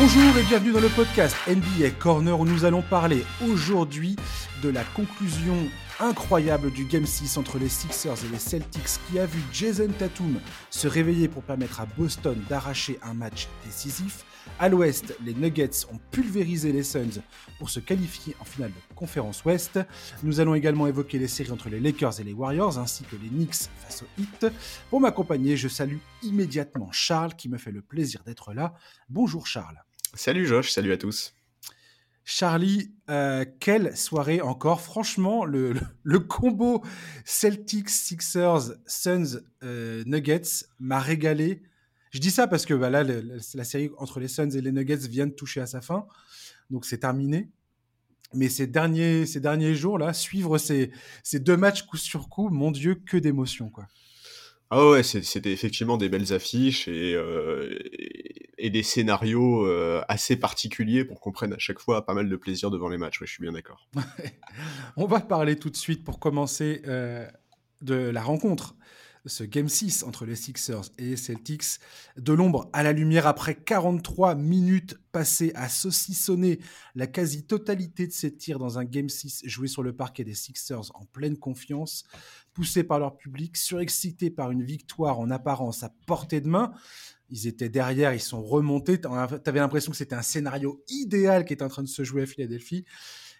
[0.00, 4.14] Bonjour et bienvenue dans le podcast NBA Corner où nous allons parler aujourd'hui
[4.62, 5.56] de la conclusion
[5.98, 10.38] incroyable du Game 6 entre les Sixers et les Celtics qui a vu Jason Tatum
[10.70, 14.24] se réveiller pour permettre à Boston d'arracher un match décisif.
[14.60, 17.20] À l'ouest, les Nuggets ont pulvérisé les Suns
[17.58, 19.80] pour se qualifier en finale de conférence ouest.
[20.22, 23.28] Nous allons également évoquer les séries entre les Lakers et les Warriors ainsi que les
[23.28, 24.46] Knicks face aux Heat.
[24.90, 28.74] Pour m'accompagner, je salue immédiatement Charles qui me fait le plaisir d'être là.
[29.08, 29.82] Bonjour Charles.
[30.14, 31.34] Salut Josh, salut à tous.
[32.24, 34.80] Charlie, euh, quelle soirée encore.
[34.80, 35.74] Franchement, le,
[36.28, 36.82] combo
[37.24, 41.62] Celtics, Sixers, Suns, euh, Nuggets m'a régalé.
[42.10, 45.08] Je dis ça parce que bah, là, la série entre les Suns et les Nuggets
[45.08, 46.06] vient de toucher à sa fin.
[46.70, 47.50] Donc c'est terminé.
[48.34, 50.90] Mais ces derniers, ces derniers jours-là, suivre ces,
[51.22, 53.70] ces deux matchs coup sur coup, mon Dieu, que d'émotions.
[53.70, 53.88] quoi.
[54.70, 57.78] Ah ouais, c'était effectivement des belles affiches et, euh,
[58.62, 62.70] des scénarios euh, assez particuliers pour qu'on prenne à chaque fois pas mal de plaisir
[62.70, 63.20] devant les matchs.
[63.20, 63.88] Ouais, je suis bien d'accord.
[64.96, 67.26] On va parler tout de suite pour commencer euh,
[67.80, 68.74] de la rencontre
[69.28, 71.78] ce Game 6 entre les Sixers et les Celtics,
[72.16, 76.58] de l'ombre à la lumière après 43 minutes passées à saucissonner
[76.94, 80.90] la quasi-totalité de ces tirs dans un Game 6 joué sur le parquet des Sixers
[80.94, 82.04] en pleine confiance,
[82.54, 86.72] poussés par leur public, surexcités par une victoire en apparence à portée de main.
[87.30, 89.00] Ils étaient derrière, ils sont remontés.
[89.00, 92.22] Tu avais l'impression que c'était un scénario idéal qui était en train de se jouer
[92.22, 92.84] à Philadelphie.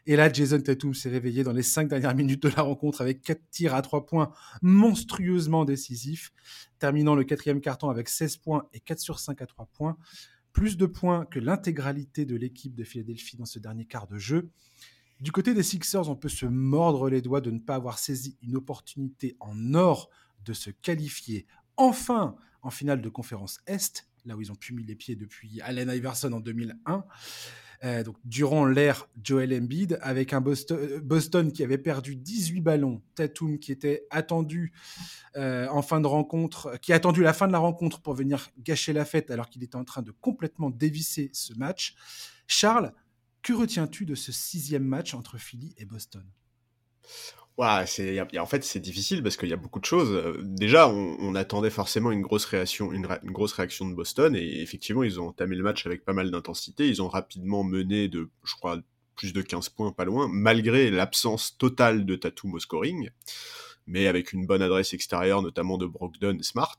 [0.09, 3.21] Et là, Jason Tatum s'est réveillé dans les cinq dernières minutes de la rencontre avec
[3.21, 6.33] quatre tirs à trois points monstrueusement décisifs,
[6.79, 9.99] terminant le quatrième carton avec 16 points et 4 sur 5 à 3 points.
[10.55, 14.49] Plus de points que l'intégralité de l'équipe de Philadelphie dans ce dernier quart de jeu.
[15.21, 18.39] Du côté des Sixers, on peut se mordre les doigts de ne pas avoir saisi
[18.41, 20.09] une opportunité en or
[20.43, 24.85] de se qualifier enfin en finale de conférence Est, là où ils ont pu mis
[24.85, 27.05] les pieds depuis Allen Iverson en 2001.
[27.85, 33.03] Euh, donc, durant l'ère Joel Embiid, avec un euh, Boston, qui avait perdu 18 ballons,
[33.15, 34.73] Tatum qui était attendu
[35.37, 35.67] euh,
[36.83, 39.63] qui a attendu la fin de la rencontre pour venir gâcher la fête alors qu'il
[39.63, 41.95] était en train de complètement dévisser ce match.
[42.47, 42.93] Charles,
[43.43, 46.25] que retiens-tu de ce sixième match entre Philly et Boston?
[47.59, 50.13] En fait, c'est difficile parce qu'il y a beaucoup de choses.
[50.13, 55.03] Euh, déjà, on, attendait forcément une grosse réaction, une, grosse réaction de Boston, et effectivement,
[55.03, 56.89] ils ont entamé le match avec pas mal d'intensité.
[56.89, 58.79] Ils ont rapidement mené de, je crois,
[59.17, 63.11] plus de 15 points, pas loin, malgré l'absence totale de Tatum au scoring,
[63.87, 66.77] mais avec une bonne adresse extérieure, notamment de Brogdon et Smart.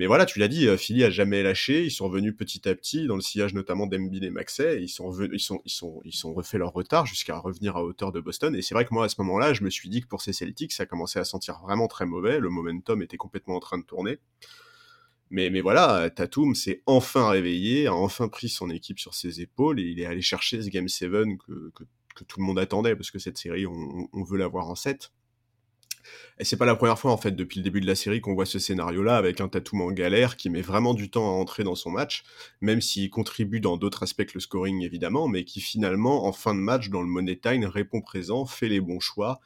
[0.00, 1.84] Mais voilà, tu l'as dit, euh, Philly a jamais lâché.
[1.84, 4.82] Ils sont revenus petit à petit dans le sillage notamment d'Embiid et Maxey.
[4.82, 8.56] Ils sont ils sont, refait leur retard jusqu'à revenir à hauteur de Boston.
[8.56, 10.32] Et c'est vrai que moi à ce moment-là, je me suis dit que pour ces
[10.32, 12.40] Celtics, ça commençait à sentir vraiment très mauvais.
[12.40, 14.20] Le momentum était complètement en train de tourner.
[15.28, 19.80] Mais, mais voilà, Tatum s'est enfin réveillé, a enfin pris son équipe sur ses épaules
[19.80, 21.10] et il est allé chercher ce Game 7
[21.46, 25.12] que, tout le monde attendait parce que cette série, on, on veut l'avoir en 7.
[26.38, 28.34] Et c'est pas la première fois, en fait, depuis le début de la série qu'on
[28.34, 31.64] voit ce scénario-là avec un Tatum en galère qui met vraiment du temps à entrer
[31.64, 32.22] dans son match,
[32.60, 36.54] même s'il contribue dans d'autres aspects que le scoring, évidemment, mais qui finalement, en fin
[36.54, 39.40] de match, dans le Money Time, répond présent, fait les bons choix,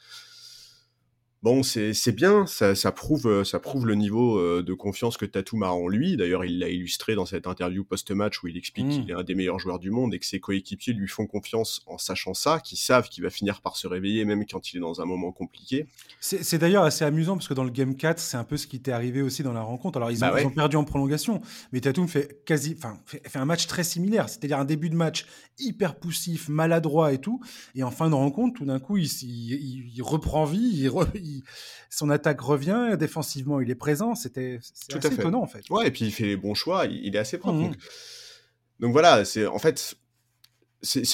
[1.44, 5.26] Bon, c'est bien, ça, ça, prouve, euh, ça prouve le niveau euh, de confiance que
[5.26, 6.16] Tatum a en lui.
[6.16, 9.10] D'ailleurs, il l'a illustré dans cette interview post-match où il explique qu'il mmh.
[9.10, 11.98] est un des meilleurs joueurs du monde et que ses coéquipiers lui font confiance en
[11.98, 15.02] sachant ça, qu'ils savent qu'il va finir par se réveiller même quand il est dans
[15.02, 15.86] un moment compliqué.
[16.18, 18.80] C'est d'ailleurs assez amusant parce que dans le Game 4, c'est un peu ce qui
[18.80, 19.98] t'est arrivé aussi dans la rencontre.
[19.98, 23.66] Alors, ils, bah ont, perdu en prolongation, mais Tatum fait, quasi, fait, fait un match
[23.66, 25.26] très similaire, c'est-à-dire un début de match
[25.58, 27.42] hyper poussif, maladroit et tout.
[27.74, 31.33] Et en fin de rencontre, tout d'un coup, il, il, reprend vie, il
[31.90, 34.60] son attaque revient, défensivement il est présent, c'était
[34.94, 35.68] assez étonnant en fait.
[35.70, 37.58] Ouais, et puis il fait les bons choix, il, est assez propre.
[37.58, 37.74] Mmh.
[38.80, 39.96] Donc, voilà, c'est en fait,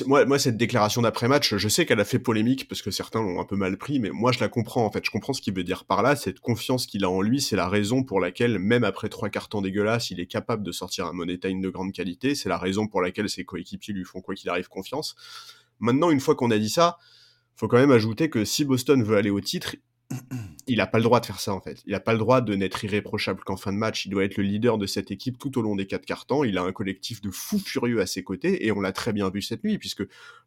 [0.07, 3.41] moi, moi, cette déclaration d'après-match, je sais qu'elle a fait polémique parce que certains l'ont
[3.41, 5.05] un peu mal pris, mais moi je la comprends en fait.
[5.05, 6.17] Je comprends ce qu'il veut dire par là.
[6.17, 9.61] Cette confiance qu'il a en lui, c'est la raison pour laquelle, même après trois cartons
[9.61, 12.35] dégueulasses, il est capable de sortir un money time de grande qualité.
[12.35, 15.15] C'est la raison pour laquelle ses coéquipiers lui font quoi qu'il arrive confiance.
[15.79, 16.99] Maintenant, une fois qu'on a dit ça,
[17.55, 19.77] faut quand même ajouter que si Boston veut aller au titre,
[20.67, 21.83] il n'a pas le droit de faire ça en fait.
[21.87, 24.07] Il n'a pas le droit de n'être irréprochable qu'en fin de match.
[24.07, 26.45] Il doit être le leader de cette équipe tout au long des quatre cartons.
[26.45, 29.31] Il a un collectif de fous furieux à ses côtés et on l'a très bien
[29.31, 30.03] vu cette nuit puisque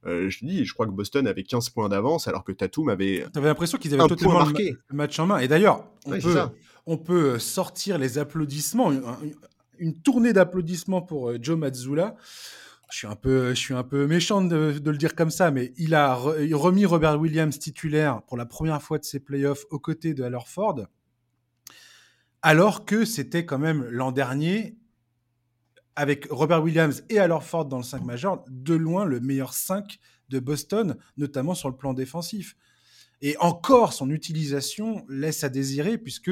[0.06, 3.25] euh, je dis, je crois que Boston avait 15 points d'avance alors que Tatum avait.
[3.33, 4.75] T'avais l'impression qu'ils avaient totalement marqué.
[4.88, 5.39] le match en main.
[5.39, 5.86] Et d'ailleurs,
[6.86, 8.92] on, peut, sortir les applaudissements,
[9.80, 12.15] une, tournée d'applaudissements pour euh, Joe Mazzulla
[12.92, 15.74] je suis un peu, je suis un peu méchant de, le dire comme ça, mais
[15.78, 20.14] il a remis Robert Williams titulaire pour la première fois de ses playoffs aux côtés
[20.14, 20.80] de Ford,
[22.42, 24.76] alors que c'était quand même l'an dernier
[25.96, 30.00] avec Robert Williams et alors Ford dans le 5 majeur, de loin le meilleur 5
[30.30, 32.56] de Boston, notamment sur le plan défensif.
[33.22, 36.32] Et encore, son utilisation laisse à désirer, puisque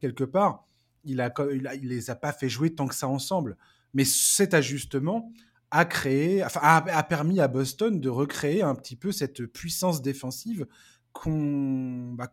[0.00, 0.66] quelque part,
[1.04, 3.56] il a, il, les a pas fait jouer tant que ça ensemble.
[3.92, 5.32] Mais cet ajustement
[5.70, 10.66] a créé, a, permis à Boston de recréer un petit peu cette puissance défensive
[11.12, 12.30] qu'on, bah,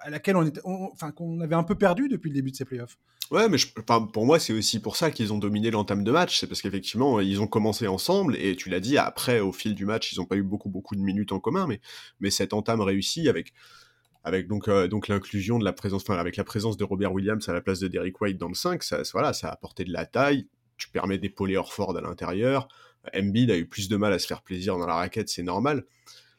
[0.00, 2.64] à laquelle on, était, enfin, qu'on avait un peu perdu depuis le début de ces
[2.64, 2.98] playoffs.
[3.32, 3.56] Ouais, mais
[4.12, 6.38] pour moi, c'est aussi pour ça qu'ils ont dominé l'entame de match.
[6.38, 9.84] C'est parce qu'effectivement, ils ont commencé ensemble et tu l'as dit, après, au fil du
[9.84, 11.80] match, ils n'ont pas eu beaucoup, beaucoup de minutes en commun, mais,
[12.20, 13.52] mais cette entame réussie avec,
[14.22, 17.48] avec donc, euh, donc l'inclusion de la présence, enfin, avec la présence de Robert Williams
[17.48, 19.92] à la place de Derrick White dans le 5, ça, voilà, ça a apporté de
[19.92, 20.46] la taille.
[20.76, 22.68] Tu permets d'épauler Orford à l'intérieur.
[23.14, 25.84] Embiid a eu plus de mal à se faire plaisir dans la raquette, c'est normal.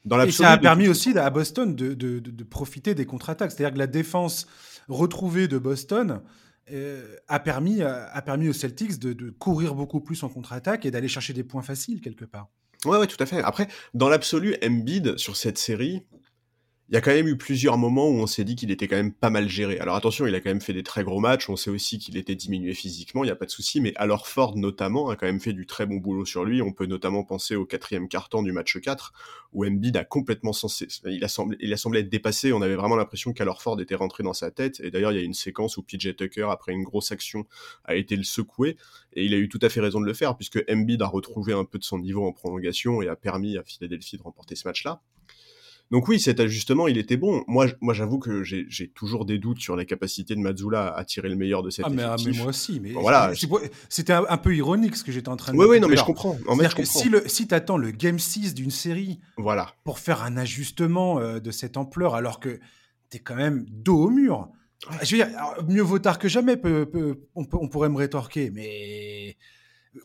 [0.06, 3.52] Dans et ça a permis aussi à Boston de, de, de profiter des contre-attaques.
[3.52, 4.48] C'est-à-dire que la défense
[4.88, 6.22] retrouvée de Boston,
[6.72, 11.08] euh, a, permis, a permis aux Celtics de, courir beaucoup plus en contre-attaque et d'aller
[11.08, 12.50] chercher des points faciles quelque part.
[12.86, 13.42] Ouais, ouais, tout à fait.
[13.42, 16.04] Après, dans l'absolu, Embiid, sur cette série,
[16.90, 18.96] il y a quand même eu plusieurs moments où on s'est dit qu'il était quand
[18.96, 19.78] même pas mal géré.
[19.80, 22.16] Alors attention, il a quand même fait des très gros matchs, on sait aussi qu'il
[22.16, 25.26] était diminué physiquement, il n'y a pas de souci, mais alors Ford notamment a quand
[25.26, 26.62] même fait du très bon boulot sur lui.
[26.62, 29.12] On peut notamment penser au quatrième carton du match 4,
[29.52, 32.76] où Embiid a complètement censé, il a semblé, il a semblé être dépassé, on avait
[32.76, 35.34] vraiment l'impression qu'alors Ford était rentré dans sa tête, et d'ailleurs il y a une
[35.34, 37.46] séquence où PJ Tucker, après une grosse action,
[37.84, 38.78] a été le secoué,
[39.12, 41.52] et il a eu tout à fait raison de le faire, puisque Embiid a retrouvé
[41.52, 44.66] un peu de son niveau en prolongation et a permis à Philadelphie de remporter ce
[44.66, 45.02] match-là.
[45.90, 47.44] Donc oui, cet ajustement, il était bon.
[47.48, 51.30] Moi, moi j'avoue que j'ai toujours des doutes sur la capacité de Mazzula à tirer
[51.30, 52.80] le meilleur de cette ah, mais, ah, mais, moi aussi.
[52.82, 53.32] Mais voilà.
[53.88, 55.66] C'était un, peu ironique ce que j'étais en train de dire.
[55.66, 56.38] Oui, oui, non, mais je comprends.
[56.48, 59.74] En fait, si, si tu attends le Game 6 d'une série voilà.
[59.84, 62.60] pour faire un ajustement euh, de cette ampleur, alors que
[63.10, 64.50] tu es quand même dos au mur,
[65.04, 65.30] je veux dire,
[65.68, 69.38] mieux vaut tard que jamais, on, on, pourrait me rétorquer, mais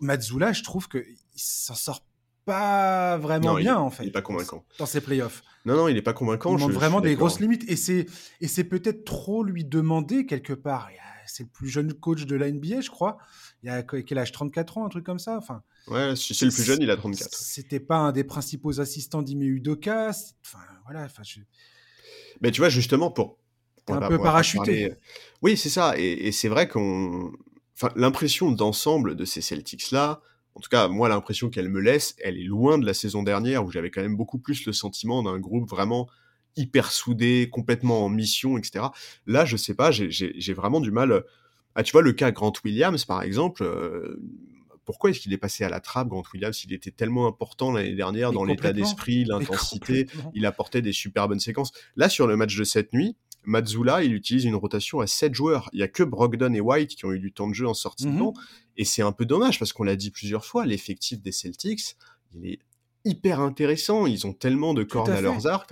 [0.01, 1.03] Mazzula, je trouve qu'il
[1.35, 2.05] s'en sort
[2.45, 4.05] pas vraiment bien, en fait.
[4.05, 4.65] Il est pas convaincant.
[4.79, 5.43] Dans ses playoffs.
[5.65, 6.57] Non, non, il n'est pas convaincant.
[6.57, 7.69] Il montre vraiment des grosses limites.
[7.71, 8.07] Et c'est,
[8.41, 10.89] et c'est peut-être trop lui demander quelque part.
[11.27, 13.17] C'est le plus jeune coach de la NBA, je crois.
[13.63, 14.33] Il a quel âge?
[14.33, 15.39] 34 ans, un truc comme ça?
[15.39, 17.35] Enfin, Ouais, si c'est le plus jeune, il a 34.
[17.35, 20.11] C'était pas un des principaux assistants d'Ime Udoka.
[20.45, 21.05] Enfin, voilà.
[21.05, 21.23] Enfin,
[22.41, 23.39] Mais tu vois, justement, pour.
[23.89, 24.95] un peu parachuté.
[25.43, 25.95] Oui, c'est ça.
[25.99, 27.33] Et, et c'est vrai qu'on.
[27.77, 30.21] Enfin, l'impression d'ensemble de ces Celtics-là,
[30.55, 33.65] en tout cas, moi, l'impression qu'elle me laisse, elle est loin de la saison dernière
[33.65, 36.09] où j'avais quand même beaucoup plus le sentiment d'un groupe vraiment
[36.57, 38.87] hyper soudé, complètement en mission, etc.
[39.27, 41.25] Là, je sais pas, j'ai vraiment du mal.
[41.75, 44.21] Ah, tu vois, le cas Grant Williams, par exemple, euh,
[44.85, 46.65] pourquoi est-ce qu'il est passé à la trappe, Grant Williams?
[46.65, 51.41] Il était tellement important l'année dernière dans l'état d'esprit, l'intensité, il apportait des super bonnes
[51.41, 51.73] séquences.
[51.97, 55.69] Là, sur le match de cette nuit, Mazzula, il utilise une rotation à 7 joueurs.
[55.73, 57.75] Il y a que Brogdon et White qui ont eu du temps de jeu en
[57.75, 58.19] sortie de mhm.
[58.19, 58.35] banc.
[58.77, 61.97] Et c'est un peu dommage parce qu'on l'a dit plusieurs fois, l'effectif des Celtics,
[62.35, 62.59] il est
[63.05, 64.07] hyper intéressant.
[64.07, 65.71] Ils ont tellement de cordes à, leurs arcs.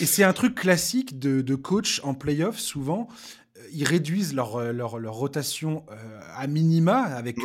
[0.00, 3.08] Et c'est un truc classique de, coach en playoff, souvent.
[3.56, 7.38] Euh, ils réduisent leur, euh, leur, leur rotation euh, à minima avec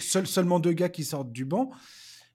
[0.00, 1.70] seulement deux gars qui sortent du banc.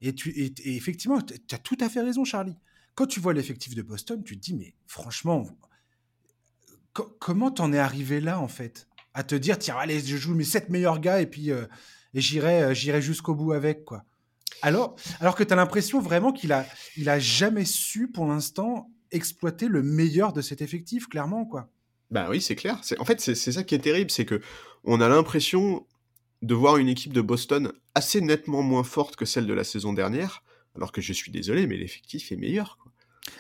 [0.02, 2.56] Et, tu, et, effectivement, tu as tout à fait raison, Charlie.
[2.96, 5.48] Quand tu vois l'effectif de Boston, tu te dis, mais franchement,
[6.94, 8.88] comment t'en es arrivé là, en fait?
[9.14, 11.52] À te dire, tiens, allez, je joue mes sept meilleurs gars et puis
[12.14, 14.04] et j'irai, euh, j'irai jusqu'au bout avec, quoi.
[14.62, 16.66] Alors, alors que tu as l'impression vraiment qu'il a,
[16.98, 21.70] il a jamais su, pour l'instant, exploiter le meilleur de cet effectif, clairement, quoi.
[22.12, 22.78] Bah oui, c'est clair.
[22.84, 24.42] C'est, en fait, c'est, ça qui est terrible, c'est que
[24.84, 25.88] on a l'impression
[26.42, 29.94] de voir une équipe de Boston assez nettement moins forte que celle de la saison
[29.94, 30.44] dernière,
[30.76, 32.78] alors que je suis désolé, mais l'effectif est meilleur.
[32.82, 32.92] Quoi.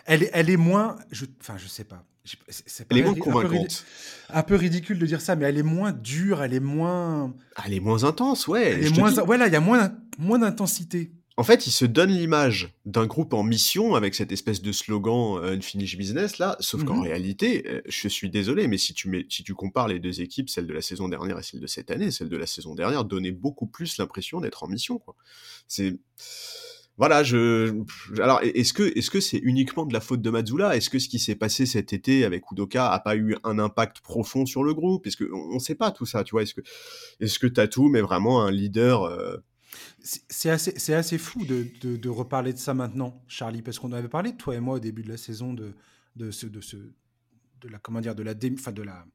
[0.05, 2.05] Elle, elle est moins, je, enfin, je sais pas.
[2.23, 3.85] C'est elle est moins convaincante.
[4.29, 7.33] Un peu, ridicule de dire ça, mais elle est moins dure, elle est moins.
[7.55, 8.73] Ah, elle est moins intense, ouais.
[8.73, 9.11] Elle est moins.
[9.11, 11.11] Voilà, il y a moins, moins d'intensité.
[11.37, 15.39] En fait, il se donne l'image d'un groupe en mission avec cette espèce de slogan
[15.41, 17.03] euh, Unfinished Business là, sauf qu'en mhm.
[17.03, 20.49] réalité, euh, je suis désolé, mais si tu, mets, si tu compares les deux équipes,
[20.49, 23.05] celle de la saison dernière et celle de cette année, celle de la saison dernière
[23.05, 24.99] donnait beaucoup plus l'impression d'être en mission.
[24.99, 25.15] Quoi.
[25.67, 25.95] C'est
[26.97, 27.73] voilà, je.
[28.21, 31.09] Alors, est-ce que est-ce que c'est uniquement de la faute de Mazzula Est-ce que ce
[31.09, 34.73] qui s'est passé cet été avec Udoka a pas eu un impact profond sur le
[34.73, 35.07] groupe?
[35.07, 36.43] Est-ce que on ne sait pas tout ça, tu vois?
[36.43, 36.61] Est-ce que
[37.19, 39.37] est-ce que Tatum est vraiment un leader euh?
[40.03, 44.09] C'est assez, c'est assez fou de, de, reparler de ça maintenant, Charlie, parce qu'on avait
[44.09, 45.73] parlé, toi et moi, au début de la saison, de,
[46.17, 49.05] de, ce, de, ce, de la, comment dire, de la, de la,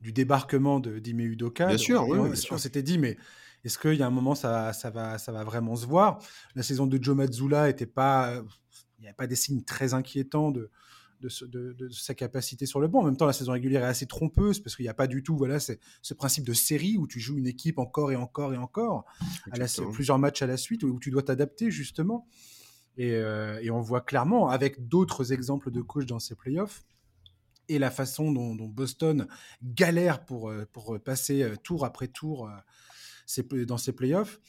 [0.00, 1.66] du débarquement de d'Ime Udoka.
[1.66, 3.16] Bien sûr, oui, on, on s'était dit, mais
[3.68, 6.18] est-ce qu'il y a un moment, ça, ça, va, ça va vraiment se voir?
[6.54, 8.42] La saison de Joe Mazzulla était pas.
[8.98, 10.70] Il n'y avait pas des signes très inquiétants de,
[11.20, 13.00] de, sa capacité sur le banc.
[13.00, 15.22] En même temps, la saison régulière est assez trompeuse parce qu'il n'y a pas du
[15.22, 18.56] tout voilà, ce principe de série où tu joues une équipe encore et encore et
[18.56, 19.04] encore,
[19.50, 19.58] à
[19.92, 22.26] plusieurs matchs à la suite, où tu dois t'adapter justement.
[22.96, 26.84] Et, euh, et, on voit clairement, avec d'autres exemples de coach dans ces playoffs,
[27.68, 29.28] et la façon dont, Boston
[29.62, 32.50] galère pour, euh, pour passer euh, tour après tour
[33.66, 34.40] dans ces playoffs,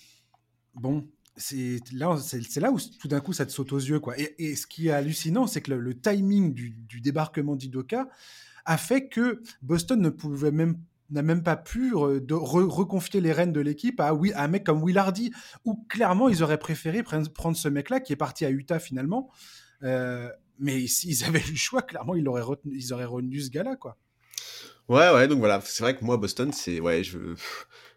[0.76, 1.08] bon,
[1.40, 2.18] c'est là,
[2.58, 4.00] là où tout d'un coup ça te saute aux yeux.
[4.00, 4.16] Quoi.
[4.18, 8.10] Et, ce qui est hallucinant, c'est que le, timing du, débarquement d'Idoka
[8.66, 10.78] a fait que Boston ne pouvait même
[11.12, 14.98] n'a même pas pu reconfier les rênes de l'équipe à, à, un mec comme Will
[15.00, 15.32] Hardy,
[15.66, 19.32] où clairement ils auraient préféré prendre ce mec-là qui est parti à Utah finalement.
[19.82, 23.50] Euh, mais s'ils avaient eu le choix, clairement ils auraient retenu, ils auraient retenu ce
[23.50, 23.98] gars-là, quoi.
[24.88, 27.36] Ouais, ouais, donc voilà, c'est vrai que moi Boston, c'est ouais, je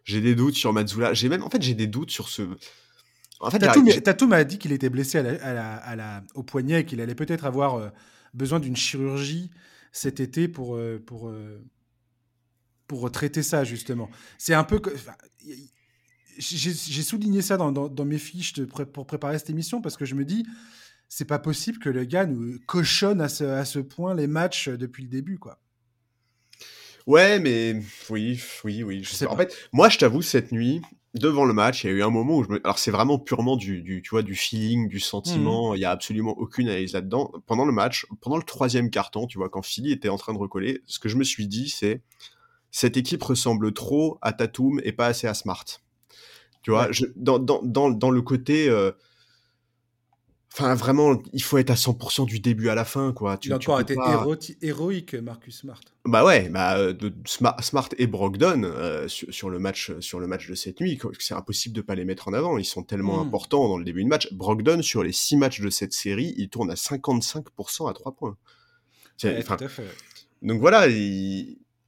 [0.04, 1.14] j'ai des doutes sur Mazzula.
[1.14, 2.42] J'ai même, en fait, j'ai des doutes sur ce
[3.42, 7.16] en fait, Tatum, m'a dit qu'il était blessé à la, au poignet et qu'il allait
[7.16, 7.88] peut-être avoir euh,
[8.34, 9.50] besoin d'une chirurgie
[9.90, 11.60] cet été pour, euh, pour, euh,
[12.86, 14.08] pour traiter ça, justement.
[14.38, 14.80] C'est un peu.
[16.38, 20.14] J'ai souligné ça dans, dans, mes fiches de pour préparer cette émission parce que je
[20.14, 20.46] me dis,
[21.08, 24.68] c'est pas possible que le gars nous cochonne à ce, à ce point les matchs
[24.68, 25.60] depuis le début, quoi.
[27.06, 27.80] Ouais, mais
[28.10, 29.04] oui, oui, oui.
[29.04, 30.80] Je sais En fait, moi, je t'avoue, cette nuit,
[31.14, 32.60] devant le match, il y a eu un moment où je me...
[32.64, 35.76] Alors c'est vraiment purement du, du, tu vois, du feeling, du sentiment, mmh.
[35.76, 37.32] il y a absolument aucune analyse là-dedans.
[37.46, 40.38] Pendant le match, pendant le troisième carton, tu vois, quand Philly était en train de
[40.38, 42.02] recoller, ce que je me suis dit, c'est
[42.70, 45.64] cette équipe ressemble trop à Tatum et pas assez à Smart.
[46.62, 48.68] Tu vois, je, dans, dans, dans, dans, le côté...
[48.68, 48.92] Euh,
[50.54, 53.38] Enfin, vraiment, il faut être à 100% du début à la fin, quoi.
[53.38, 53.96] Tu, il a encore été
[54.60, 55.80] héroïque, Marcus Smart.
[56.04, 60.48] Bah ouais, bah, euh, de Smart et Brogdon euh, sur, le match, sur le match
[60.50, 62.58] de cette nuit, c'est impossible de pas les mettre en avant.
[62.58, 63.28] Ils sont tellement hmm.
[63.28, 64.30] importants dans le début de match.
[64.32, 68.36] Brogdon, sur les six matchs de cette série, il tourne à 55% à 3 points.
[69.24, 69.86] Ouais, tout à fait.
[70.42, 70.86] Donc voilà,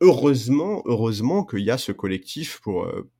[0.01, 3.11] heureusement, heureusement qu'il y a ce collectif pour, euh,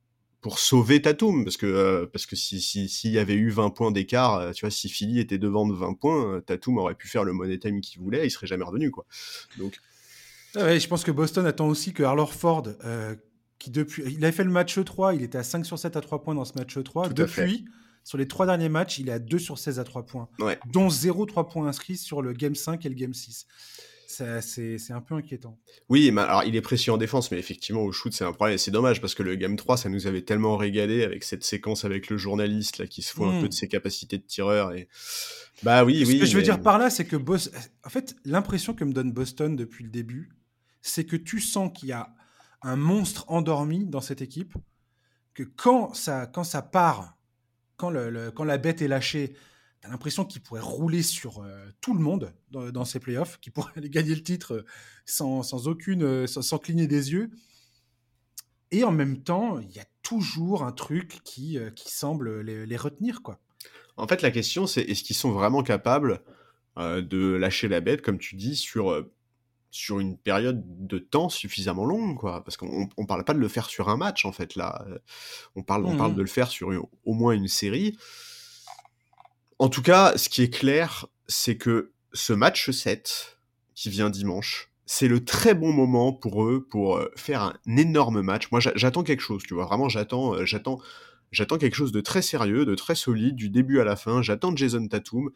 [0.45, 3.89] pour sauver Tatum parce que euh, parce que si s'il y avait eu 20 points
[3.89, 7.07] d'écart euh, tu vois si Philly était devant de 20 points euh, Tatum aurait pu
[7.07, 9.07] faire le money time qu'il voulait il serait jamais revenu quoi.
[9.57, 9.79] Donc
[10.53, 12.67] ah je pense que Boston attend aussi que Arlor Ford
[13.57, 16.01] qui depuis il avait fait le match 3 il était à 5 sur 7 à
[16.01, 17.65] 3 points dans ce match 3 depuis
[18.03, 20.29] sur les trois derniers matchs il est à 2 sur 16 à 3 points
[20.71, 23.47] dont 0 3 points inscrits sur le game 5 et le game 6
[24.07, 25.57] c'est un peu inquiétant.
[25.89, 28.57] Oui, mais alors il est précieux en défense, mais effectivement au shoot c'est un problème.
[28.57, 31.85] C'est dommage parce que le Game 3 ça nous avait tellement régalé avec cette séquence
[31.85, 33.49] avec le journaliste là qui se fout un peu hmm.
[33.49, 34.87] de ses capacités de tireur et
[35.63, 36.15] bah oui, oui.
[36.15, 37.53] Ce que je veux dire par là, c'est que Boston...
[37.83, 40.31] en fait l'impression que me donne Boston depuis le début,
[40.81, 42.13] c'est que tu sens qu'il y a
[42.61, 44.55] un monstre endormi dans cette équipe,
[45.33, 47.17] que quand ça quand ça part,
[47.77, 49.35] quand le, quand la bête est lâchée
[49.89, 53.89] l'impression qu'il pourrait rouler sur euh, tout le monde dans, ces playoffs, qu'il pourrait aller
[53.89, 54.65] gagner le titre euh,
[55.05, 57.31] sans, sans aucune, euh, sans, cligner des yeux.
[58.71, 63.21] Et en même temps, il y a toujours un truc qui, qui semble les, retenir,
[63.21, 63.39] quoi.
[63.95, 66.21] En fait, la question, c'est est-ce qu'ils sont vraiment capables
[66.75, 69.05] de lâcher la bête, comme tu dis, sur
[69.71, 72.43] sur une période de temps suffisamment longue, quoi?
[72.43, 74.83] Parce qu'on ne parle pas de le faire sur un match, en fait, là.
[75.55, 76.15] On parle, on parle mmh.
[76.15, 76.69] de le faire sur
[77.05, 77.95] au moins une série.
[79.59, 83.37] En tout cas, ce qui est clair, c'est que ce match 7,
[83.73, 88.21] qui vient dimanche, c'est le très bon moment pour eux pour euh, faire un énorme
[88.21, 88.51] match.
[88.51, 89.65] Moi, j'attends quelque chose, tu vois.
[89.65, 90.79] Vraiment, j'attends, euh, j'attends,
[91.31, 94.21] j'attends quelque chose de très sérieux, de très solide, du début à la fin.
[94.21, 95.31] J'attends Jason Tatum.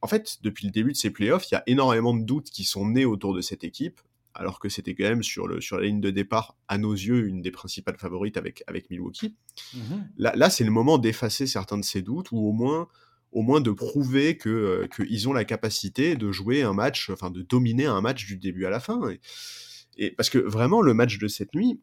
[0.00, 2.64] En fait, depuis le début de ces playoffs, il y a énormément de doutes qui
[2.64, 4.00] sont nés autour de cette équipe,
[4.34, 7.26] alors que c'était quand même sur, le, sur la ligne de départ, à nos yeux,
[7.26, 9.34] une des principales favorites avec, avec Milwaukee.
[9.74, 9.78] Mmh
[10.18, 12.88] là, là c'est le moment d'effacer certains de ces doutes, ou au moins
[13.36, 17.30] au moins de prouver que euh, qu'ils ont la capacité de jouer un match, enfin
[17.30, 18.98] de dominer un match du début à la fin.
[19.98, 21.78] Et, parce que vraiment le match de cette nuit,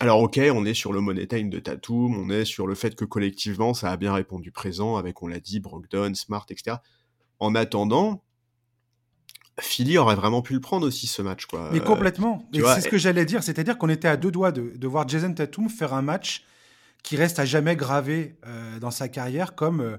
[0.00, 2.96] alors ok, on est sur le money time de Tatum, on est sur le fait
[2.96, 6.78] que collectivement ça a bien répondu présent avec, on l'a dit, Brogdon, Smart, etc.
[7.38, 8.24] En attendant,
[9.60, 11.70] Philly aurait vraiment pu le prendre aussi ce match, quoi.
[11.72, 12.48] Mais complètement.
[12.52, 15.68] c'est ce que j'allais dire, c'est-à-dire qu'on était à deux doigts de, voir Jason Tatum
[15.68, 16.44] faire un match
[17.04, 19.98] qui reste à jamais gravé euh, dans sa carrière comme euh,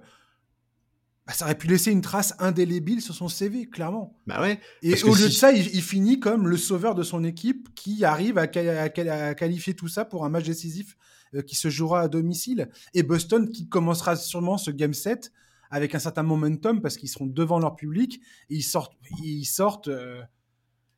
[1.27, 4.15] bah, ça aurait pu laisser une trace indélébile sur son CV, clairement.
[4.27, 4.59] Bah ouais.
[4.83, 8.37] Et au lieu de ça, il, finit comme le sauveur de son équipe qui arrive
[8.37, 10.95] à, qualifier tout ça pour un match décisif
[11.33, 12.69] euh, qui se jouera à domicile.
[12.93, 15.31] Et Boston qui commencera sûrement ce game set
[15.71, 19.87] avec un certain momentum parce qu'ils seront devant leur public et ils sortent, ils sortent,
[19.87, 20.21] euh,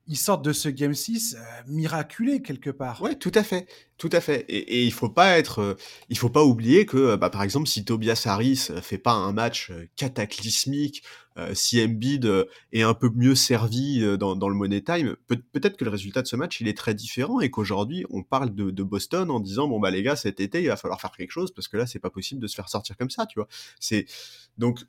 [0.07, 3.01] ils sortent de ce Game 6 euh, quelque part.
[3.01, 4.45] Ouais, tout à fait, tout à fait.
[4.47, 5.75] Et, il faut pas être, euh,
[6.09, 9.33] il faut pas oublier que, euh, bah, par exemple, si Tobias Harris fait pas un
[9.33, 11.03] match cataclysmique,
[11.53, 15.91] si Embiid est un peu mieux servi dans, le Money Time, peut- peut-être que le
[15.91, 19.29] résultat de ce match il est très différent et qu'aujourd'hui on parle de, de Boston
[19.29, 21.67] en disant bon bah les gars cet été il va falloir faire quelque chose parce
[21.67, 23.47] que là c'est pas possible de se faire sortir comme ça, tu vois.
[23.79, 24.07] C'est
[24.57, 24.79] donc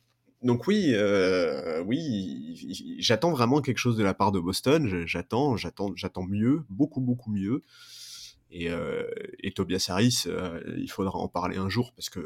[0.42, 5.04] donc oui, euh, oui, j'attends vraiment quelque chose de la part de Boston.
[5.06, 7.64] J'attends, j'attends, j'attends mieux, beaucoup, beaucoup mieux.
[8.50, 9.04] Et, euh,
[9.40, 12.20] et Tobias Harris, euh, il faudra en parler un jour parce que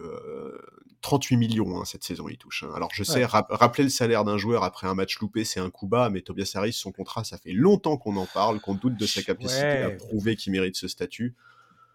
[1.00, 2.62] 38 millions hein, cette saison il touche.
[2.62, 2.70] Hein.
[2.76, 3.42] Alors je sais, Ouais.
[3.50, 6.52] rappeler le salaire d'un joueur après un match loupé, c'est un coup bas, mais Tobias
[6.54, 9.90] Harris, son contrat, ça fait longtemps qu'on en parle, qu'on doute de sa capacité à
[9.90, 11.34] prouver qu'il mérite ce statut.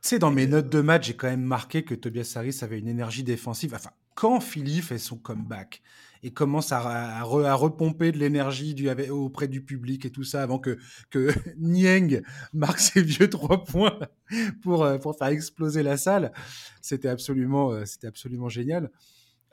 [0.04, 2.80] Tu sais, dans mes notes de match, j'ai quand même marqué que Tobias Harris avait
[2.80, 3.74] une énergie défensive.
[3.74, 5.82] Enfin, quand Philly fait son comeback
[6.24, 6.80] et commence à,
[7.24, 8.76] re- à repomper de l'énergie
[9.10, 10.78] auprès du public et tout ça, avant que,
[11.10, 12.22] que Niang
[12.54, 14.00] marque ses vieux trois points
[14.62, 16.32] pour, euh, pour faire exploser la salle,
[16.82, 18.92] c'était absolument, euh, c'était absolument génial.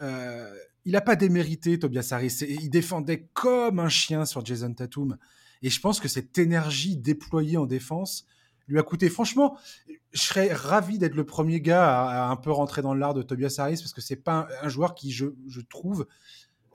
[0.02, 0.52] Euh,
[0.85, 2.38] il n'a pas démérité, Tobias Harris.
[2.47, 5.16] Il défendait comme un chien sur Jason Tatum.
[5.62, 8.26] Et je pense que cette énergie déployée en défense
[8.66, 9.09] lui a coûté.
[9.09, 9.56] Franchement,
[10.12, 13.23] je serais ravi d'être le premier gars à, à un peu rentrer dans l'art de
[13.23, 16.06] Tobias Harris parce que c'est pas un, un joueur qui, je, je trouve,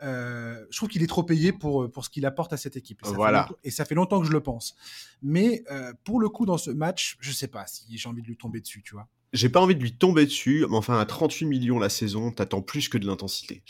[0.03, 3.01] euh, je trouve qu'il est trop payé pour, pour ce qu'il apporte à cette équipe.
[3.03, 3.43] Et ça, Voilà.
[3.43, 4.75] fait longtemps, et ça fait longtemps que je le pense.
[5.21, 8.27] Mais euh, pour le coup, dans ce match, je sais pas si j'ai envie de
[8.27, 9.07] lui tomber dessus, tu vois.
[9.31, 12.63] J'ai pas envie de lui tomber dessus, mais enfin à 38 millions la saison, t'attends
[12.63, 13.61] plus que de l'intensité.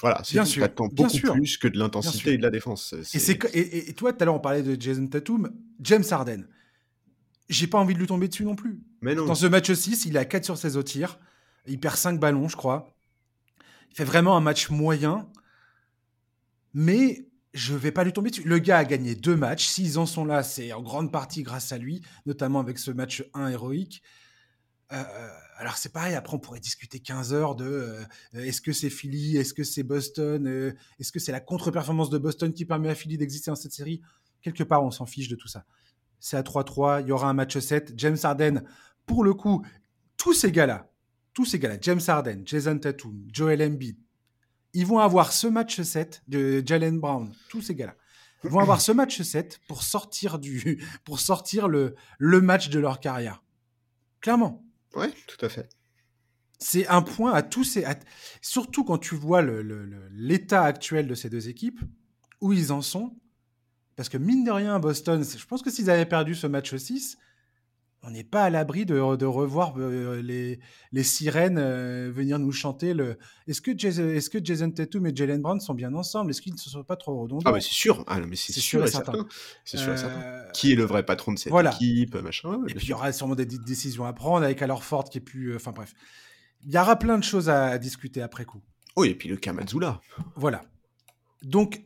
[0.00, 1.32] Voilà, t'attends beaucoup sûr.
[1.34, 2.94] plus que de l'intensité et de la défense.
[3.14, 6.48] Et, et, et- toi, tout à l'heure, on parlait de Jason Tatum, James Harden.
[7.48, 8.80] J'ai pas envie de lui tomber dessus non plus.
[9.02, 9.26] Mais non.
[9.26, 11.20] Dans ce match 6, il est à 4 sur ses autres tirs.
[11.68, 12.88] Il perd 5 ballons, je crois.
[13.90, 15.28] Il fait vraiment un match moyen.
[16.74, 18.42] Mais je vais pas lui tomber dessus.
[18.42, 19.66] Le gars a gagné deux matchs.
[19.66, 23.24] S'ils en sont là, c'est en grande partie grâce à lui, notamment avec ce match
[23.32, 24.02] 1 héroïque.
[24.92, 28.04] Euh, alors c'est pareil, après on pourrait discuter 15 heures de euh,
[28.34, 32.18] est-ce que c'est Philly, est-ce que c'est Boston, euh, est-ce que c'est la contre-performance de
[32.18, 34.02] Boston qui permet à Philly d'exister dans cette série?
[34.42, 35.64] Quelque part, on s'en fiche de tout ça.
[36.20, 37.94] C'est à 3-3, il y aura un match 7.
[37.96, 38.62] James Harden,
[39.06, 39.64] pour le coup,
[40.16, 40.90] tous ces gars-là,
[41.32, 43.96] tous ces gars-là, James Harden, Jason Tatum, Joel Embiid,
[44.74, 47.96] ils vont avoir ce match 7 de Jalen Brown, tous ces gars-là,
[48.44, 52.78] ils vont avoir ce match 7 pour sortir, du, pour sortir le, le match de
[52.78, 53.42] leur carrière.
[54.20, 54.62] Clairement.
[54.94, 55.68] Ouais, tout à fait.
[56.58, 57.84] C'est un point à tous ces.
[57.84, 57.98] à-
[58.40, 61.80] surtout quand tu vois le- le- le- l'état actuel de ces deux équipes,
[62.40, 63.16] où ils en sont.
[63.96, 67.16] Parce que mine de rien, Boston, je pense que s'ils avaient perdu ce match 6,
[68.06, 70.60] on n'est pas à l'abri de, de revoir euh, les,
[70.92, 73.16] les sirènes euh, venir nous chanter le.
[73.46, 76.30] Est-ce que, Jason, que Jason Tatum et Jalen Brown sont bien ensemble?
[76.30, 77.42] Est-ce qu'ils ne sont pas trop redondants?
[77.48, 78.04] Ah, mais c'est sûr.
[78.06, 79.12] Ah, non, mais c'est sûr, sûr et certain.
[79.12, 79.28] certain.
[79.64, 80.20] C'est sûr et certain.
[80.20, 81.72] Euh, Qui est le vrai patron de cette voilà.
[81.74, 82.50] équipe, machin.
[82.56, 85.18] ouais, Et puis il y aura sûrement des, décisions à prendre avec alors Ford qui
[85.18, 85.54] est plus.
[85.56, 85.94] Enfin bref.
[86.66, 88.62] Il y aura plein de choses à- à discuter après coup.
[88.96, 90.00] Oui, et puis le Kamazula.
[90.36, 90.62] Voilà.
[91.42, 91.82] Donc,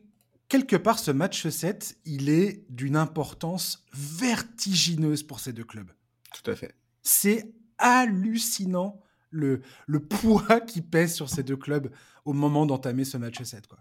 [0.48, 5.90] quelque part, ce match 7, il est d'une importance vertigineuse pour ces deux clubs.
[6.32, 6.74] Tout à fait.
[7.02, 11.90] C'est hallucinant le, le poids qui pèse sur ces deux clubs
[12.24, 13.66] au moment d'entamer ce match 7.
[13.66, 13.78] Quoi.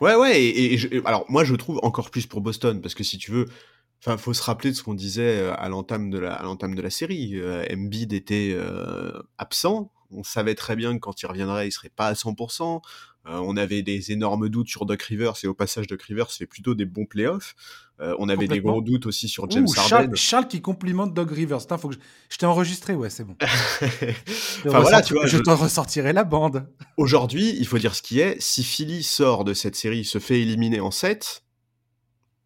[0.00, 3.30] Ouais, ouais, et, alors moi je trouve encore plus pour Boston, parce que si tu
[3.30, 3.46] veux,
[4.04, 6.74] enfin, faut se rappeler de ce qu'on disait euh, à l'entame de la, à l'entame
[6.74, 7.32] de la série.
[7.36, 11.88] Euh, Embiid était euh, absent, on savait très bien que quand il reviendrait, il serait
[11.88, 12.82] pas à 100%.
[13.28, 16.46] Euh, on avait des énormes doutes sur Doc Rivers, et au passage Doc Rivers fait
[16.46, 17.54] plutôt des bons playoffs.
[18.00, 19.88] Euh, on avait des gros doutes aussi sur James Ouh, Harden.
[19.88, 21.58] Charles, Charles qui complimente Doug Rivers.
[21.58, 22.00] Putain, faut que je...
[22.28, 23.36] je t'ai enregistré, ouais, c'est bon.
[24.66, 26.68] Enfin voilà, tu vois, je je- t'en ressortirai la bande.
[26.96, 28.40] Aujourd'hui, il faut dire ce qui est.
[28.40, 31.42] Si Philly sort de cette série, se fait éliminer en 7,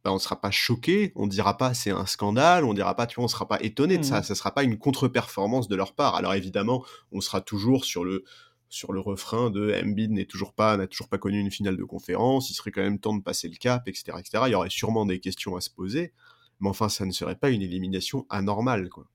[0.04, 2.94] ben on ne sera pas choqué, on ne dira pas c'est un scandale, on dira
[2.96, 4.18] pas, tu vois, on sera pas étonné de ça.
[4.18, 4.22] Mhm.
[4.24, 6.14] Ça sera pas une contre-performance de leur part.
[6.14, 8.24] Alors évidemment, on sera toujours sur le
[8.70, 11.84] sur le refrain de Embiid n'est toujours pas n'a toujours pas connu une finale de
[11.84, 14.44] conférence, il serait quand même temps de passer le cap, etc., etc.
[14.46, 16.12] Il y aurait sûrement des questions à se poser,
[16.60, 19.06] mais enfin, ça ne serait pas une élimination anormale, quoi.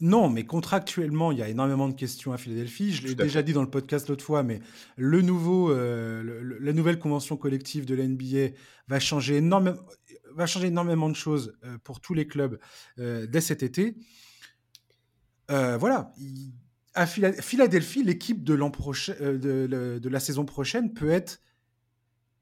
[0.00, 2.90] Non, mais contractuellement, il y a énormément de questions à Philadelphie.
[2.94, 4.60] Je l'ai déjà dit dans le podcast l'autre fois, mais
[4.96, 8.54] le nouveau, euh, le- le- la nouvelle convention collective de l'NBA
[8.88, 9.76] va changer énormément,
[10.34, 12.58] va changer énormément de choses euh, pour tous les clubs
[12.98, 13.94] euh, dès cet été.
[15.48, 16.12] Voilà.
[16.18, 16.54] Il-
[16.94, 18.54] à Phila- Philadelphie, l'équipe de
[19.20, 21.40] euh, de, de- la saison prochaine peut être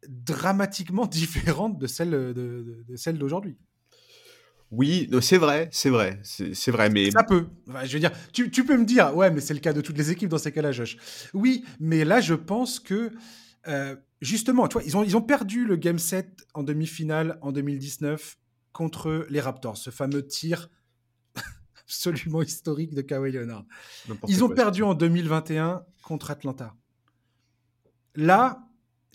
[0.08, 3.56] dramatiquement différente de celle de, de- celle d'aujourd'hui.
[4.70, 7.46] Oui, c'est vrai, c'est vrai, c'est c'est vrai, mais Ça peut.
[7.68, 9.82] Enfin, je veux dire, tu, tu peux me dire, ouais, mais c'est le cas de
[9.82, 10.96] toutes les équipes dans ces cas-là, Josh.
[11.34, 13.10] Oui, mais là, je pense que,
[13.68, 17.52] euh, justement, tu vois, ils ont, ils ont perdu le Game 7 en demi-finale en
[17.52, 18.38] 2019
[18.72, 20.70] contre les Raptors, ce fameux tir
[21.92, 23.64] absolument historique de Kawhi Leonard.
[24.28, 26.74] Ils ont perdu en 2021 contre Atlanta.
[28.14, 28.66] Là,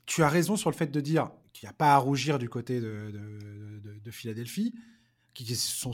[0.06, 2.50] tu as raison sur le fait de dire qu'il n'y a pas à rougir du
[2.50, 3.12] côté de,
[4.04, 4.74] de, Philadelphie,
[5.34, 5.92] qui sont,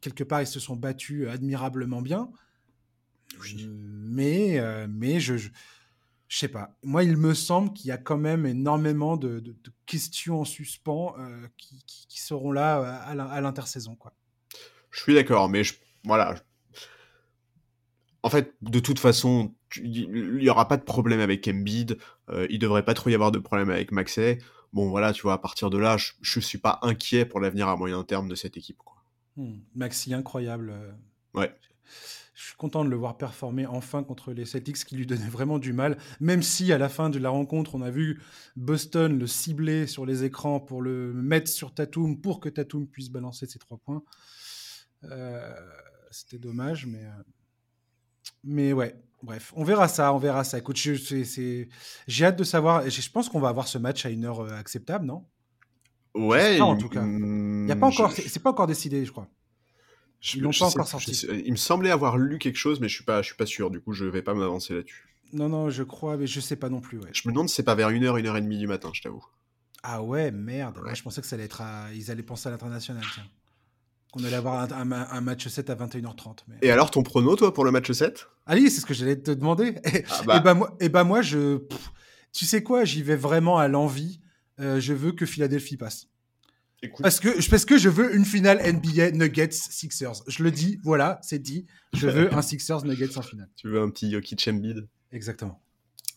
[0.00, 2.30] quelque part ils se sont battus admirablement bien.
[3.68, 5.50] Mais, euh, mais je, je,
[6.28, 6.78] sais pas.
[6.84, 9.42] Moi, il me semble qu'il y a quand même énormément de,
[9.84, 13.96] questions en suspens euh, qui, seront là euh, à l'intersaison.
[13.96, 14.14] quoi.
[14.90, 15.74] Je suis d'accord, mais je,
[16.06, 16.34] voilà.
[18.22, 21.98] En fait, de toute façon, il n'y aura pas de problème avec Embiid.
[22.30, 24.38] Euh, il devrait pas trop y avoir de problème avec Maxey.
[24.72, 27.68] Bon, voilà, tu vois, à partir de là, je ne suis pas inquiet pour l'avenir
[27.68, 28.78] à moyen terme de cette équipe.
[28.78, 28.96] Quoi.
[29.36, 29.58] Hmm.
[29.74, 30.74] Maxi, incroyable.
[31.34, 31.54] Ouais.
[32.36, 35.58] Je suis content de le voir performer enfin contre les Celtics qui lui donnaient vraiment
[35.58, 35.96] du mal.
[36.20, 38.20] Même si à la fin de la rencontre, on a vu
[38.56, 43.08] Boston le cibler sur les écrans pour le mettre sur Tatum pour que Tatum puisse
[43.08, 44.02] balancer ses trois points.
[45.04, 45.54] Euh,
[46.10, 47.04] c'était dommage, mais.
[47.04, 47.22] Euh,
[48.44, 50.58] mais ouais, bref, on verra ça, on verra ça.
[50.58, 52.88] Écoute, j'ai hâte de savoir.
[52.88, 55.24] Je pense qu'on va avoir ce match à une heure euh, acceptable, non?
[56.14, 56.60] Ouais.
[56.60, 57.04] en tout cas.
[57.04, 59.28] Il y a pas encore, c'est pas encore décidé, je crois.
[60.34, 61.12] Ils l'ont pas encore sorti.
[61.12, 63.70] il me semblait avoir lu quelque chose, mais je suis pas, je suis pas sûr.
[63.70, 65.06] Du coup, je vais pas m'avancer là-dessus.
[65.32, 66.98] Non, non, je crois, mais je sais pas non plus.
[66.98, 67.10] Ouais.
[67.12, 69.24] Je me demande si c'est pas vers 1h, 1h30 du matin, je t'avoue.
[69.82, 70.78] Ah ouais, merde.
[70.82, 71.62] Moi, je pensais que ça allait être
[71.94, 73.04] Ils allaient penser à l'international,
[74.12, 74.22] tiens.
[74.22, 76.38] On allait avoir un, match 7 à 21h30.
[76.48, 76.56] Mais...
[76.62, 79.30] Et alors, ton prono, toi, pour le match 7 Ali, c'est ce que j'allais te
[79.30, 79.74] demander.
[79.92, 80.40] Et, ah bah.
[80.40, 80.54] bah.
[80.54, 81.58] moi, et bah moi, je.
[82.32, 84.20] tu sais quoi, j'y vais vraiment à l'envie.
[84.58, 86.08] Euh, je veux que Philadelphie passe.
[87.00, 90.22] Parce, que, parce que je veux une finale NBA Nuggets Sixers.
[90.26, 91.66] Je le dis, voilà, c'est dit.
[91.92, 93.48] Je veux un Sixers Nuggets en finale.
[93.56, 94.86] Tu veux un petit Jokic Embiid?
[95.12, 95.60] Exactement.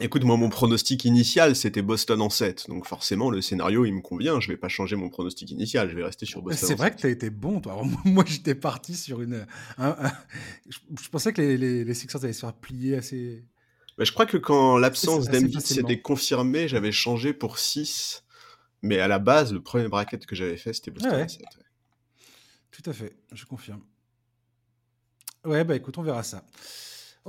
[0.01, 2.69] Écoute, moi, mon pronostic initial, c'était Boston en 7.
[2.69, 4.39] Donc forcément, le scénario, il me convient.
[4.39, 5.89] Je vais pas changer mon pronostic initial.
[5.89, 6.69] Je vais rester sur Boston.
[6.69, 7.81] C'est vrai que tu as été bon, toi.
[8.05, 9.45] moi, j'étais parti sur une.
[9.77, 13.43] Je, pensais que les, les, Sixers allaient se faire plier assez.
[13.97, 18.23] Mais je crois que quand l'absence d'Embiid s'était confirmée, j'avais changé pour 6.
[18.81, 21.41] Mais à la base, le premier bracket que j'avais fait, c'était Boston en 7.
[22.71, 23.81] Tout à fait, je confirme.
[25.43, 26.45] Ouais, bah écoute, on verra ça.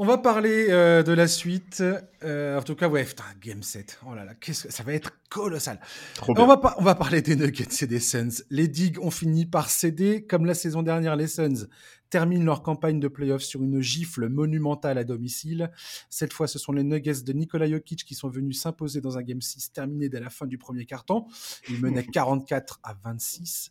[0.03, 1.85] On va parler euh, de la suite.
[2.25, 4.01] Euh, en tout cas, ouais, putain, Game 7.
[4.07, 5.79] Oh là là, qu'est-ce que ça va être colossal.
[6.27, 8.43] on, va on va parler des Nuggets et des Suns.
[8.49, 10.25] Les Digs ont fini par céder.
[10.25, 11.67] Comme la saison dernière, les Suns
[12.09, 15.71] terminent leur campagne de playoffs sur une gifle monumentale à domicile.
[16.09, 19.23] Cette fois, ce sont les Nuggets de Nikola Jokic qui sont venus s'imposer dans un
[19.23, 21.29] Game 6 terminé dès la fin du premier quart-temps.
[21.69, 23.71] Ils menaient 44 à 26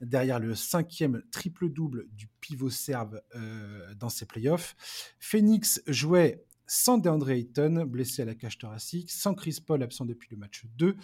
[0.00, 4.76] derrière le cinquième triple-double du pivot serbe euh, dans ses playoffs.
[5.18, 10.28] Phoenix jouait sans DeAndre Ayton, blessé à la cage thoracique, sans Chris Paul, absent depuis
[10.30, 10.96] le match 2,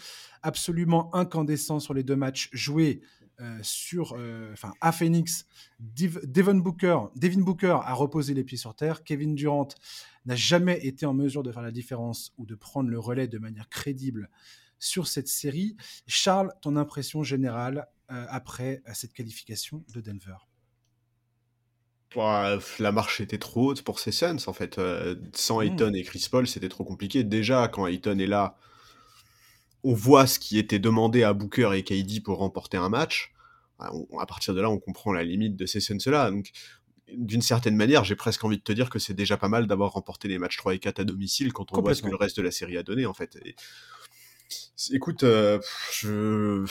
[0.42, 3.00] absolument incandescent sur les deux matchs joués
[3.40, 5.46] euh, sur, euh, à Phoenix.
[5.80, 9.02] Devin Booker, Devin Booker a reposé les pieds sur terre.
[9.02, 9.68] Kevin Durant
[10.26, 13.38] n'a jamais été en mesure de faire la différence ou de prendre le relais de
[13.38, 14.30] manière crédible
[14.78, 15.76] sur cette série.
[16.06, 20.36] Charles, ton impression générale après euh, cette qualification de Denver?
[22.16, 24.78] La marche était trop haute pour ces Suns, en fait.
[24.78, 25.62] Euh, sans mmh.
[25.64, 27.24] Ayton et Chris Paul, c'était trop compliqué.
[27.24, 28.56] Déjà, quand Ayton est là,
[29.82, 33.32] on voit ce qui était demandé à Booker et KD pour remporter un match.
[33.80, 33.90] Ah,
[34.20, 36.30] à partir de là, on comprend la limite de ces Suns-là.
[36.30, 36.52] Donc,
[37.12, 39.92] d'une certaine manière, j'ai presque envie de te dire que c'est déjà pas mal d'avoir
[39.92, 42.36] remporté les matchs 3 et 4 à domicile quand on voit ce que le reste
[42.36, 43.36] de la série a donné, en fait.
[44.92, 46.64] Écoute, je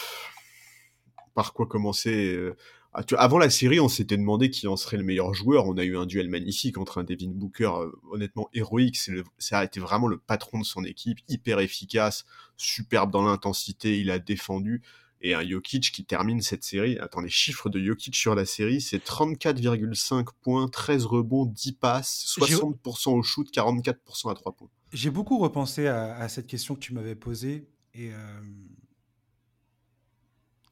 [1.33, 2.55] par quoi commencer euh,
[2.93, 5.65] ah, Avant la série, on s'était demandé qui en serait le meilleur joueur.
[5.67, 8.99] On a eu un duel magnifique entre un Devin Booker, euh, honnêtement héroïque.
[9.37, 12.25] ça a été vraiment le patron de son équipe, hyper efficace,
[12.57, 13.99] superbe dans l'intensité.
[13.99, 14.81] Il a défendu.
[15.25, 16.99] Et un Jokic qui termine cette série.
[16.99, 22.35] Attends, les chiffres de Jokic sur la série, c'est 34,5 points, 13 rebonds, 10 passes,
[22.37, 24.67] 60% au shoot, 44% à 3 points.
[24.91, 27.69] J'ai beaucoup repensé à, cette question que tu m'avais posée.
[27.93, 28.41] Et euh,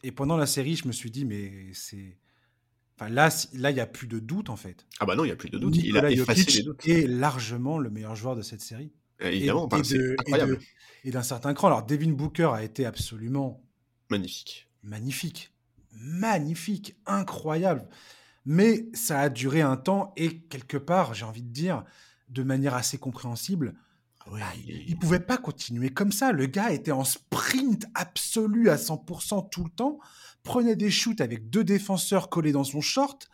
[0.03, 2.17] et pendant la série, je me suis dit, mais c'est.
[2.97, 4.85] Enfin, là, là, il n'y a plus de doute, en fait.
[4.99, 5.75] Ah bah non, il n'y a plus de doute.
[5.77, 6.87] il a effacé les doutes.
[6.87, 8.91] est largement le meilleur joueur de cette série.
[9.19, 10.59] évidemment, c'est incroyable.
[11.03, 11.67] Et d'un certain cran.
[11.67, 13.63] Alors, Devin Booker a été absolument...
[14.09, 14.69] Magnifique.
[14.83, 15.51] Magnifique.
[15.93, 16.95] Magnifique.
[17.07, 17.87] Incroyable.
[18.45, 21.83] Mais ça a duré un temps et quelque part, j'ai envie de dire,
[22.29, 23.75] de manière assez compréhensible,
[24.27, 26.31] ah bah, il, ne pouvait pas continuer comme ça.
[26.31, 29.99] Le gars était en sprint absolu à 100% tout le temps,
[30.43, 33.27] prenait des shoots avec deux défenseurs collés dans son short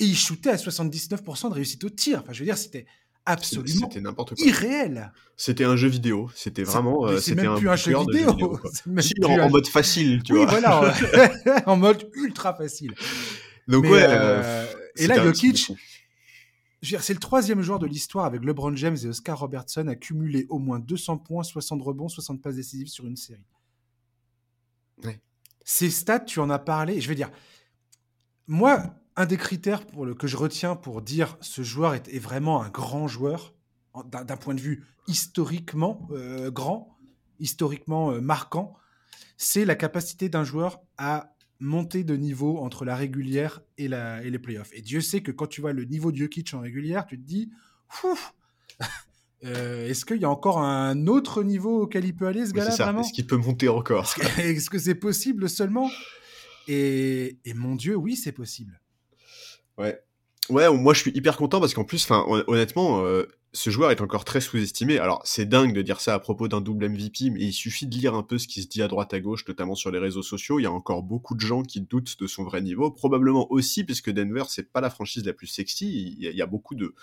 [0.00, 2.20] et il shootait à 79% de réussite au tir.
[2.22, 2.86] Enfin, je veux dire, c'était
[3.26, 4.46] absolument C'était n'importe quoi.
[4.46, 5.12] irréel.
[5.36, 6.30] C'était un jeu vidéo.
[6.34, 7.06] C'était vraiment.
[7.06, 8.58] euh, c'est même un plus un jeu vidéo.
[8.86, 10.60] même Si, en, un- en mode facile, tu oui, vois.
[10.60, 10.94] voilà,
[11.66, 12.94] en mode ultra facile.
[13.66, 14.06] Donc Mais, ouais.
[14.08, 15.76] euh, et là, Jokic, c'était fou.
[15.76, 15.82] je veux dire,
[16.82, 20.58] c'est le troisième joueur de l'histoire avec LeBron James et Oscar Robertson à cumuler au
[20.58, 23.44] moins 200 points, 60 rebonds, 60 passes décisives sur une série.
[25.04, 25.20] Ouais.
[25.64, 27.00] Ces stats, tu en as parlé.
[27.00, 27.30] Je veux dire,
[28.46, 32.20] moi, un des critères pour le, que je retiens pour dire ce joueur est, est
[32.20, 33.54] vraiment un grand joueur,
[34.04, 36.96] d'un point de vue historiquement euh, grand,
[37.40, 38.76] historiquement euh, marquant,
[39.36, 44.30] c'est la capacité d'un joueur à monter de niveau entre la régulière et, la, et
[44.30, 44.70] les playoffs.
[44.72, 47.26] Et Dieu sait que quand tu vois le niveau de Jokic en régulière, tu te
[47.26, 47.50] dis,
[48.04, 48.34] Ouf,
[49.44, 52.58] euh, est-ce qu'il y a encore un autre niveau auquel il peut aller, ce Oui,
[52.58, 55.90] gars-là, Est-ce qu'il peut monter encore Est-ce que c'est possible seulement?
[56.68, 58.80] Et, et mon Dieu, oui, c'est possible.
[59.78, 59.98] Ouais.
[60.50, 64.24] Ouais, moi je suis hyper content parce qu'en plus, honnêtement, euh, ce joueur est encore
[64.24, 64.98] très sous-estimé.
[64.98, 67.94] Alors, c'est dingue de dire ça à propos d'un double MVP, mais il suffit de
[67.94, 70.22] lire un peu ce qui se dit à droite à gauche, notamment sur les réseaux
[70.22, 70.58] sociaux.
[70.58, 73.84] Il y a encore beaucoup de gens qui doutent de son vrai niveau, probablement aussi
[73.84, 76.16] parce que Denver, c'est pas la franchise la plus sexy.
[76.18, 76.94] Il y a, beaucoup de,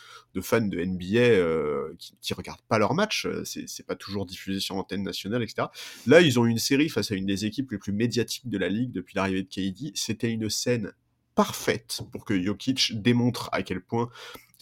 [0.42, 3.26] fans de NBA euh, qui, qui regardent pas leurs matchs.
[3.26, 5.68] Euh, C'est pas toujours diffusé sur antenne nationale, etc.
[6.06, 8.70] Là, ils ont une série face à une des équipes les plus médiatiques de la
[8.70, 9.92] ligue depuis l'arrivée de KD.
[9.96, 10.94] C'était une scène
[11.36, 14.10] parfaite pour que Jokic démontre à quel point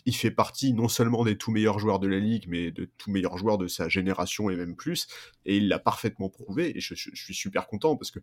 [0.06, 3.12] il fait partie non seulement des tout meilleurs joueurs de la ligue, mais de tout
[3.12, 5.08] meilleurs joueurs de sa génération et même plus.
[5.46, 6.78] Et il l'a parfaitement prouvé.
[6.78, 8.20] Et je, suis super content parce que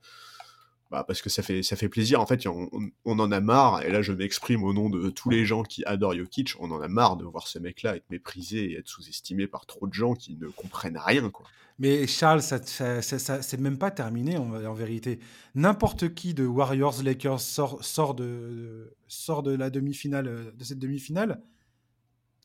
[0.90, 2.20] bah parce que ça fait ça fait plaisir.
[2.20, 3.82] En fait, on, en a marre.
[3.82, 6.54] Et là, je m'exprime au nom de tous les gens qui adorent Jokic.
[6.58, 9.86] On en a marre de voir ce mec-là être méprisé et être sous-estimé par trop
[9.86, 11.46] de gens qui ne comprennent rien, quoi.
[11.80, 13.00] Mais Charles, ça, ça-
[13.40, 15.18] c'est même pas terminé en, vérité.
[15.54, 20.78] N'importe qui de Warriors Lakers sort, sort, de, sort de la demi-finale, euh, de cette
[20.78, 21.40] demi-finale.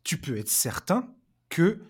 [0.06, 1.14] Tu peux être certain
[1.50, 1.82] que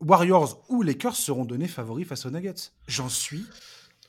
[0.00, 2.72] Warriors ou Lakers seront donnés favoris face aux Nuggets.
[2.86, 3.46] J'en suis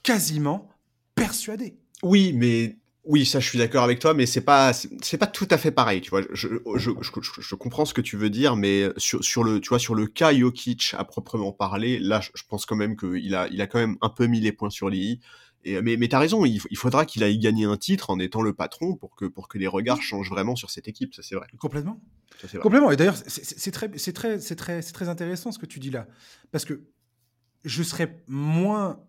[0.02, 0.68] quasiment
[1.16, 1.78] persuadé.
[2.02, 5.48] Oui, mais oui, ça, je suis d'accord avec toi, mais c'est pas, c'est pas tout
[5.52, 6.22] à fait pareil, tu vois.
[6.34, 10.96] Je, comprends ce que tu veux dire, mais sur, le, tu sur le cas Jokic
[10.98, 13.98] à proprement parler, là, je, je pense quand même qu'il a, il a quand même
[14.02, 15.20] un peu mis les points sur les i.
[15.64, 18.54] Et, mais, mais t'as raison, il, faudra qu'il aille gagner un titre en étant le
[18.54, 21.48] patron pour que, pour que les regards changent vraiment sur cette équipe, ça c'est vrai.
[21.60, 22.02] Complètement.
[22.42, 22.60] Ça, vrai.
[22.60, 22.92] Complètement.
[22.92, 23.98] Et d'ailleurs, c'est- très,
[25.10, 26.08] intéressant ce que tu dis là,
[26.52, 26.84] parce que
[27.64, 29.00] je serais moins,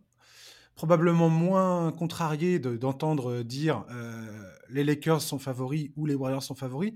[0.75, 6.55] probablement moins contrarié de- d'entendre dire euh, les Lakers sont favoris ou les Warriors sont
[6.55, 6.93] favoris,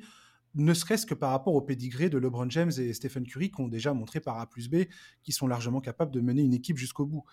[0.59, 3.69] ne serait-ce que par rapport au pédigré de LeBron James et Stephen Curry qui ont
[3.69, 4.85] déjà montré par A plus B
[5.23, 7.25] qu'ils sont largement capables de mener une équipe jusqu'au bout.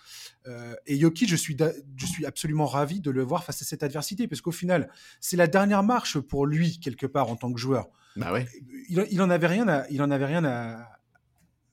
[0.48, 3.66] Euh, et Yoki, je suis, da- je suis absolument ravi de le voir face à
[3.66, 7.52] cette adversité, parce qu'au final, c'est la dernière marche pour lui quelque part en tant
[7.52, 8.46] que joueur Bah ouais.
[8.90, 10.88] il, il en avait rien à, il en avait rien à,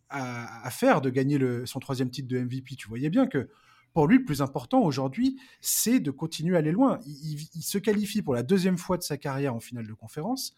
[0.09, 2.77] à, à faire de gagner le, son troisième titre de MVP.
[2.77, 3.49] Tu voyais bien que
[3.93, 6.99] pour lui, le plus important aujourd'hui, c'est de continuer à aller loin.
[7.07, 9.93] Il, il- il se qualifie pour la deuxième fois de sa carrière en finale de
[9.93, 10.55] conférence.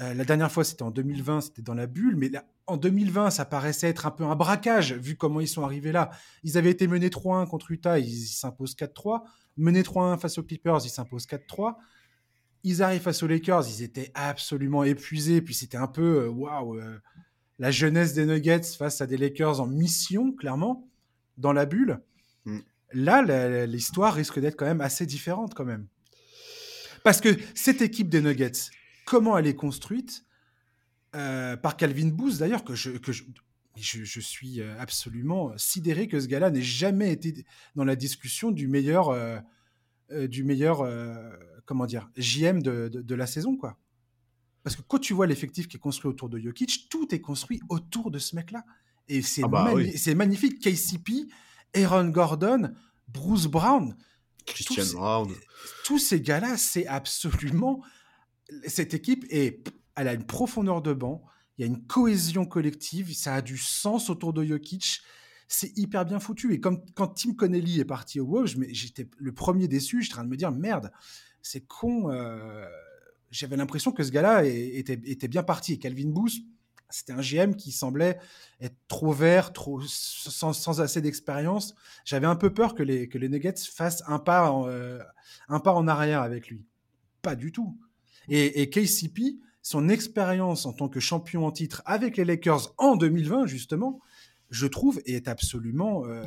[0.00, 3.30] Euh, la dernière fois, c'était en 2020, c'était dans la bulle, mais là, en 2020,
[3.30, 6.10] ça paraissait être un peu un braquage, vu comment ils sont arrivés là.
[6.42, 9.22] Ils avaient été menés 3-1 contre Utah, ils s'imposent 4-3.
[9.56, 11.76] Menés 3-1 face aux Clippers, ils s'imposent 4-3
[12.64, 16.78] ils arrivent face aux Lakers, ils étaient absolument épuisés, puis c'était un peu euh, waouh,
[16.78, 16.98] euh,
[17.58, 20.88] la jeunesse des Nuggets face à des Lakers en mission, clairement,
[21.36, 22.00] dans la bulle.
[22.46, 22.58] Mm.
[22.94, 25.86] Là, l'histoire risque d'être quand même assez différente, quand même.
[27.02, 28.70] Parce que cette équipe des Nuggets,
[29.04, 30.24] comment elle est construite
[31.14, 33.24] euh, Par Calvin Booth, d'ailleurs, que je, que je,
[33.76, 37.44] je, je suis euh, absolument sidéré que ce gars-là n'ait jamais été
[37.76, 39.08] dans la discussion du meilleur.
[39.10, 39.38] euh,
[40.28, 41.16] du meilleur euh,
[41.64, 43.78] comment dire JM de, de, de la saison quoi.
[44.62, 47.60] Parce que quand tu vois l'effectif qui est construit autour de Jokic, tout est construit
[47.70, 48.64] autour de ce mec-là.
[49.08, 49.92] Et c'est Ah bah oui.
[50.14, 50.60] magnifique.
[50.60, 51.26] KCP,
[51.74, 52.74] Aaron Gordon,
[53.08, 53.96] Bruce Brown,
[54.46, 55.32] Christian tous- Brown.
[55.84, 57.82] tous ces gars-là, c'est absolument.
[58.66, 61.24] Cette équipe, elle a une profondeur de banc,
[61.56, 65.02] il y a une cohésion collective, ça a du sens autour de Jokic.
[65.46, 66.52] C'est hyper bien foutu.
[66.54, 70.24] Et quand Tim Connelly est parti au Wolves, j'étais le premier déçu, j'étais en train
[70.24, 70.90] de me dire merde,
[71.42, 72.10] c'est con.
[72.10, 72.66] euh,
[73.30, 75.74] J'avais l'impression que ce gars-là était, bien parti.
[75.74, 76.32] Et Calvin Booth,
[76.88, 78.18] c'était un GM qui semblait
[78.60, 81.74] être trop vert, trop, sans, assez d'expérience.
[82.04, 85.00] J'avais un peu peur que les, Nuggets fassent euh,
[85.48, 86.64] un pas en arrière avec lui.
[87.22, 87.78] Pas du tout.
[88.28, 92.96] Et, et KCP, son expérience en tant que champion en titre avec les Lakers en
[92.96, 94.00] 2020, justement,
[94.50, 96.06] je trouve, est absolument.
[96.06, 96.24] euh,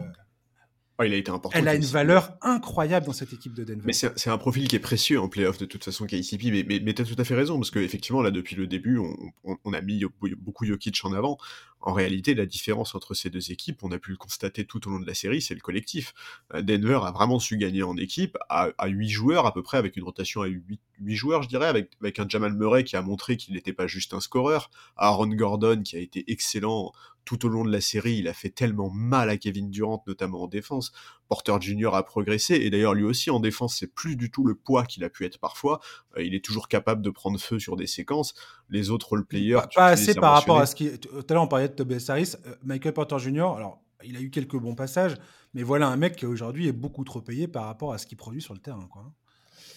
[0.99, 1.57] Oh, il a été important.
[1.59, 3.83] Elle a une valeur incroyable dans cette équipe de Denver.
[3.85, 6.45] Mais c'est un profil qui est précieux en playoff de toute façon, KCP.
[6.45, 8.97] Mais, mais, mais tu as tout à fait raison, parce qu'effectivement, là, depuis le début,
[8.97, 10.03] on, on, a mis
[10.39, 11.37] beaucoup Jokic en avant.
[11.87, 14.91] En réalité, la différence entre ces deux équipes, on a pu le constater tout au
[14.91, 16.13] long de la série, c'est le collectif.
[16.53, 19.77] Euh, Denver a vraiment su gagner en équipe à, à 8 joueurs à peu près,
[19.77, 22.97] avec une rotation à 8, 8 joueurs, je dirais, avec, avec un Jamal Murray qui
[22.97, 26.91] a montré qu'il n'était pas juste un scoreur, Aaron Gordon qui a été excellent
[27.23, 30.43] tout au long de la série, il a fait tellement mal à Kevin Durant, notamment
[30.43, 30.93] en défense.
[31.27, 31.93] Porter Jr.
[31.93, 35.03] a progressé, et d'ailleurs lui aussi en défense, c'est plus du tout le poids qu'il
[35.03, 35.79] a pu être parfois.
[36.17, 38.33] Euh, il est toujours capable de prendre feu sur des séquences.
[38.69, 39.53] Les autres role-players...
[39.53, 40.97] Pas, pas assez par rapport à ce qui...
[40.99, 44.21] Tout à l'heure on parlait de Tobias Harris, euh, Michael Porter Jr., alors il a
[44.21, 45.15] eu quelques bons passages,
[45.53, 48.17] mais voilà un mec qui aujourd'hui est beaucoup trop payé par rapport à ce qu'il
[48.17, 48.87] produit sur le terrain.
[48.91, 49.11] Quoi.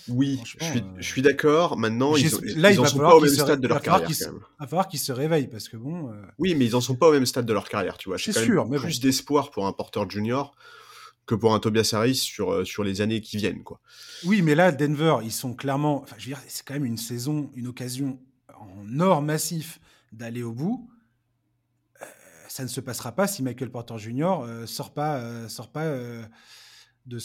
[0.09, 1.77] Oui, je suis, je suis d'accord.
[1.77, 4.09] Maintenant, ils, là, ils en sont pas au même stade de leur carrière.
[4.11, 4.27] Il
[4.59, 6.11] va falloir qu'ils se réveillent parce que bon.
[6.11, 6.23] Euh...
[6.39, 8.19] Oui, mais ils en sont pas au même stade de leur carrière, tu vois.
[8.19, 9.03] C'est sûr, mais plus bon.
[9.03, 10.55] d'espoir pour un Porter Junior
[11.31, 13.81] que pour un Tobias Harris sur, euh, sur les années qui viennent, quoi.
[14.25, 16.03] Oui, mais là, Denver, ils sont clairement.
[16.03, 19.79] Enfin, je veux dire, c'est quand même une saison, une occasion en or massif
[20.11, 20.91] d'aller au bout.
[22.03, 22.05] Euh,
[22.49, 24.41] ça ne se passera pas si Michael Porter Jr.
[24.43, 25.87] Euh, sort pas, euh, sort pas
[27.07, 27.19] de,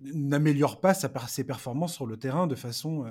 [0.00, 3.06] n'améliore pas sa, ses performances sur le terrain de façon,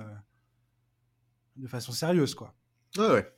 [1.55, 2.53] de façon sérieuse, quoi.
[2.99, 3.33] Ah ouais.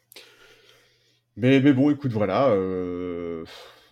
[1.38, 2.54] Mais, mais bon, écoute, voilà.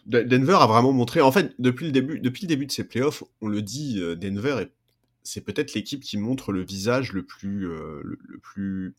[0.05, 1.21] Denver a vraiment montré.
[1.21, 4.15] En fait, depuis le début, depuis le début de ces playoffs, on le dit, euh,
[4.15, 4.71] Denver est
[5.23, 8.95] c'est peut-être l'équipe qui montre le visage le plus, euh, le, le, plus,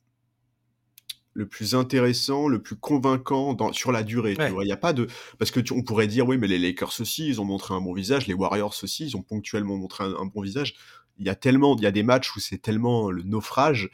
[1.34, 4.36] le plus intéressant, le plus convaincant dans, sur la durée.
[4.36, 4.46] Ouais.
[4.46, 6.46] Tu vois, il y a pas de parce que tu, on pourrait dire oui, mais
[6.46, 9.76] les Lakers aussi, ils ont montré un bon visage, les Warriors aussi, ils ont ponctuellement
[9.76, 10.74] montré un, un bon visage.
[11.18, 13.90] Il y a tellement, il y a des matchs où c'est tellement le naufrage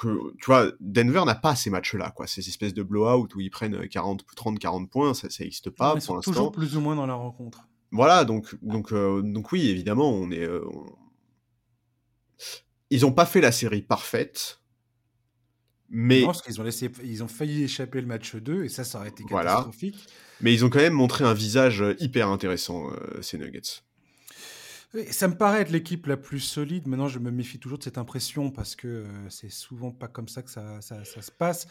[0.00, 2.26] que tu vois, Denver n'a pas ces matchs-là, quoi.
[2.26, 5.94] Ces espèces de blowout où ils prennent 40, 30, 40 points, ça, ça n'existe pas
[5.96, 6.32] pour l'instant.
[6.32, 7.68] Toujours plus ou moins dans la rencontre.
[7.92, 10.44] Voilà, donc, donc, euh, donc oui, évidemment, on est.
[10.44, 10.86] Euh, on...
[12.88, 14.60] Ils n'ont pas fait la série parfaite,
[15.90, 16.20] mais.
[16.20, 18.98] Je pense qu'ils ont, laissé, ils ont failli échapper le match 2, et ça, ça
[19.00, 19.96] aurait été catastrophique.
[19.96, 20.14] Voilà.
[20.40, 23.82] Mais ils ont quand même montré un visage hyper intéressant, euh, ces Nuggets.
[25.10, 26.88] Ça me paraît être l'équipe la plus solide.
[26.88, 30.26] Maintenant, je me méfie toujours de cette impression parce que euh, c'est souvent pas comme
[30.26, 31.68] ça que ça, se passe.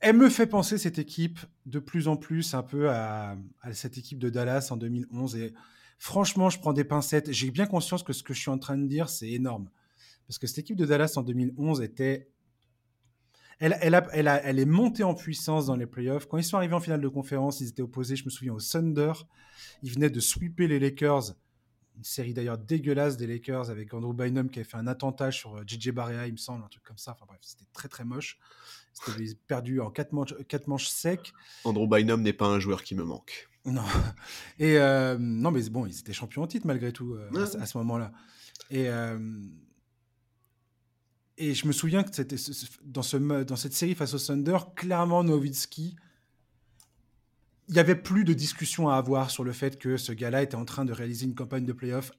[0.00, 3.36] Elle me fait penser cette équipe de plus en plus un peu à,
[3.72, 5.36] cette équipe de Dallas en 2011.
[5.36, 5.52] Et
[5.98, 7.32] franchement, je prends des pincettes.
[7.32, 9.68] J'ai bien conscience que ce que je suis en train de dire, c'est énorme.
[10.26, 12.30] Parce que cette équipe de Dallas en 2011 était.
[13.58, 16.26] Elle, elle est montée en puissance dans les playoffs.
[16.26, 18.60] Quand ils sont arrivés en finale de conférence, ils étaient opposés, je me souviens, au
[18.60, 19.12] Thunder.
[19.82, 21.34] Ils venaient de sweeper les Lakers
[21.96, 25.66] une série d'ailleurs dégueulasse des Lakers avec Andrew Bynum qui avait fait un attentat sur
[25.66, 27.12] JJ Barea, il me semble, un truc comme ça.
[27.12, 28.38] Enfin bref, c'était très très moche.
[28.92, 31.32] C'était perdu en quatre manches, quatre manches secs.
[31.64, 33.48] Andrew Bynum n'est pas un joueur qui me manque.
[33.64, 33.82] Non.
[34.58, 37.56] Et euh, non, mais bon, ils étaient champions en titre malgré tout euh, ouais.
[37.56, 38.12] à, à, ce moment-là.
[38.70, 39.18] Et, euh,
[41.38, 42.36] et je me souviens que c'était
[42.84, 45.96] dans, ce, dans cette série face au Thunder, clairement Nowitzki
[47.68, 50.54] il n'y avait plus de discussion à avoir sur le fait que ce gars-là était
[50.54, 52.12] en train de réaliser une campagne de playoff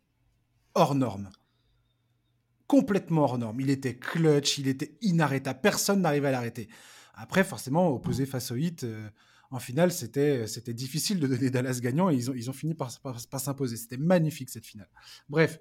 [0.75, 1.29] hors norme.
[2.67, 3.61] Complètement hors norme.
[3.61, 5.59] Il était clutch, il était inarrêtable.
[5.61, 6.67] Personne n'arrivait à l'arrêter.
[7.13, 9.09] Après, forcément, opposé face au hit, euh,
[9.49, 12.91] en finale, c'était difficile de donner Dallas gagnant et ils ont, ils ont fini par,
[13.39, 13.77] s'imposer.
[13.77, 14.89] C'était magnifique cette finale.
[15.29, 15.59] Bref,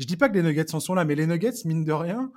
[0.00, 2.32] je dis pas que les Nuggets en sont là, mais les Nuggets, mine de rien,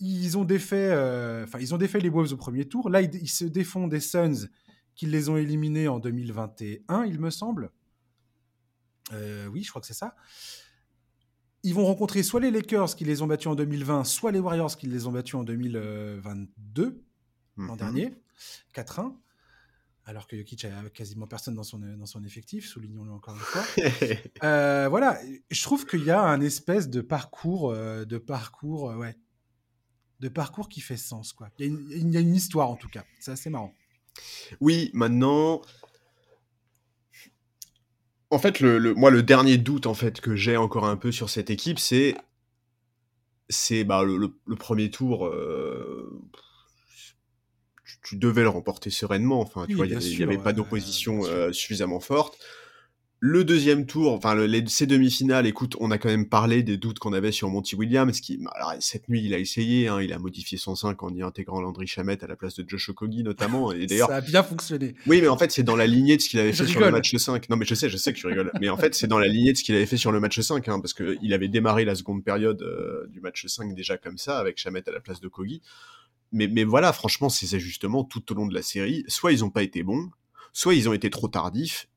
[0.00, 2.88] ils ont défait, euh, ils ont défait les Wolves au premier tour.
[2.88, 4.48] Là, ils, ils se défont des Suns
[4.94, 7.70] qu'ils les ont éliminés en 2021, il me semble.
[9.12, 10.14] Euh, oui, je crois que c'est ça.
[11.62, 14.76] Ils vont rencontrer soit les Lakers qui les ont battus en 2020, soit les Warriors
[14.76, 16.86] qui les ont battus en 2022,
[17.56, 17.66] mm -hmm.
[17.68, 18.14] l'an dernier,
[18.74, 19.16] 4-1.
[20.04, 23.64] Alors que Jokic a quasiment personne dans son, dans son effectif, soulignons-le encore une fois.
[24.42, 29.16] euh, voilà, je trouve qu'il y a un espèce de parcours, euh, de parcours, ouais,
[30.18, 31.50] de parcours qui fait sens, quoi.
[31.58, 33.04] Il y, a une, il y a une histoire en tout cas.
[33.20, 33.72] C'est assez marrant.
[34.60, 35.62] Oui, maintenant.
[38.30, 41.12] En fait, le, le, moi, le dernier doute en fait que j'ai encore un peu
[41.12, 42.16] sur cette équipe, c'est
[43.48, 45.26] c'est bah, le, le, premier tour.
[45.26, 46.22] Euh,
[47.84, 49.40] tu, tu, devais le remporter sereinement.
[49.40, 52.38] Enfin, tu oui, vois, il n'y avait, pas d'opposition euh, suffisamment forte.
[53.24, 56.76] Le deuxième tour, enfin le, les, ces demi-finales, écoute, on a quand même parlé des
[56.76, 60.02] doutes qu'on avait sur Monty Williams, qui, bah, alors, cette nuit, il a essayé, hein,
[60.02, 62.88] il a modifié son 5 en y intégrant Landry Chamette à la place de Josh
[62.88, 63.70] Okogi notamment.
[63.70, 64.96] Et d'ailleurs, ça a bien fonctionné.
[65.06, 66.82] Oui, mais en fait, c'est dans la lignée de ce qu'il avait je fait rigole.
[66.82, 67.48] sur le match 5.
[67.48, 68.50] Non, mais je sais, je sais que tu rigoles.
[68.60, 70.40] mais en fait, c'est dans la lignée de ce qu'il avait fait sur le match
[70.40, 74.18] 5, hein, parce qu'il avait démarré la seconde période euh, du match 5 déjà comme
[74.18, 75.62] ça, avec Chamette à la place de Kogi.
[76.32, 79.50] Mais, mais voilà, franchement, ces ajustements tout au long de la série, soit ils n'ont
[79.50, 80.10] pas été bons,
[80.52, 81.88] soit ils ont été trop tardifs,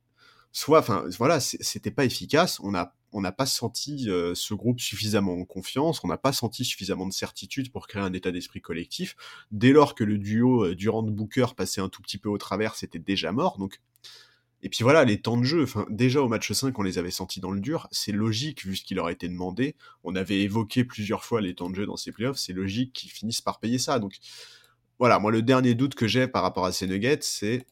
[0.55, 2.59] soit, enfin, voilà, c'était pas efficace.
[2.61, 2.73] On
[3.11, 7.07] on n'a pas senti euh, ce groupe suffisamment en confiance, on n'a pas senti suffisamment
[7.07, 9.15] de certitude pour créer un état d'esprit collectif.
[9.51, 12.99] Dès lors que le duo euh, Durant-Booker passait un tout petit peu au travers, c'était
[12.99, 13.57] déjà mort.
[13.57, 13.79] Donc,
[14.61, 17.41] et puis voilà, les temps de jeu, déjà au match 5, on les avait sentis
[17.41, 17.87] dans le dur.
[17.91, 19.75] C'est logique, vu ce qui leur a été demandé.
[20.03, 22.37] On avait évoqué plusieurs fois les temps de jeu dans ces playoffs.
[22.37, 23.99] C'est logique qu'ils finissent par payer ça.
[23.99, 24.17] Donc,
[24.99, 27.65] voilà, moi, le dernier doute que j'ai par rapport à ces Nuggets, c'est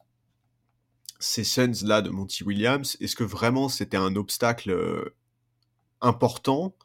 [1.24, 2.98] ces Suns là de Monty Williams.
[3.00, 5.16] Est-ce que vraiment c'était un obstacle euh,
[6.02, 6.76] important?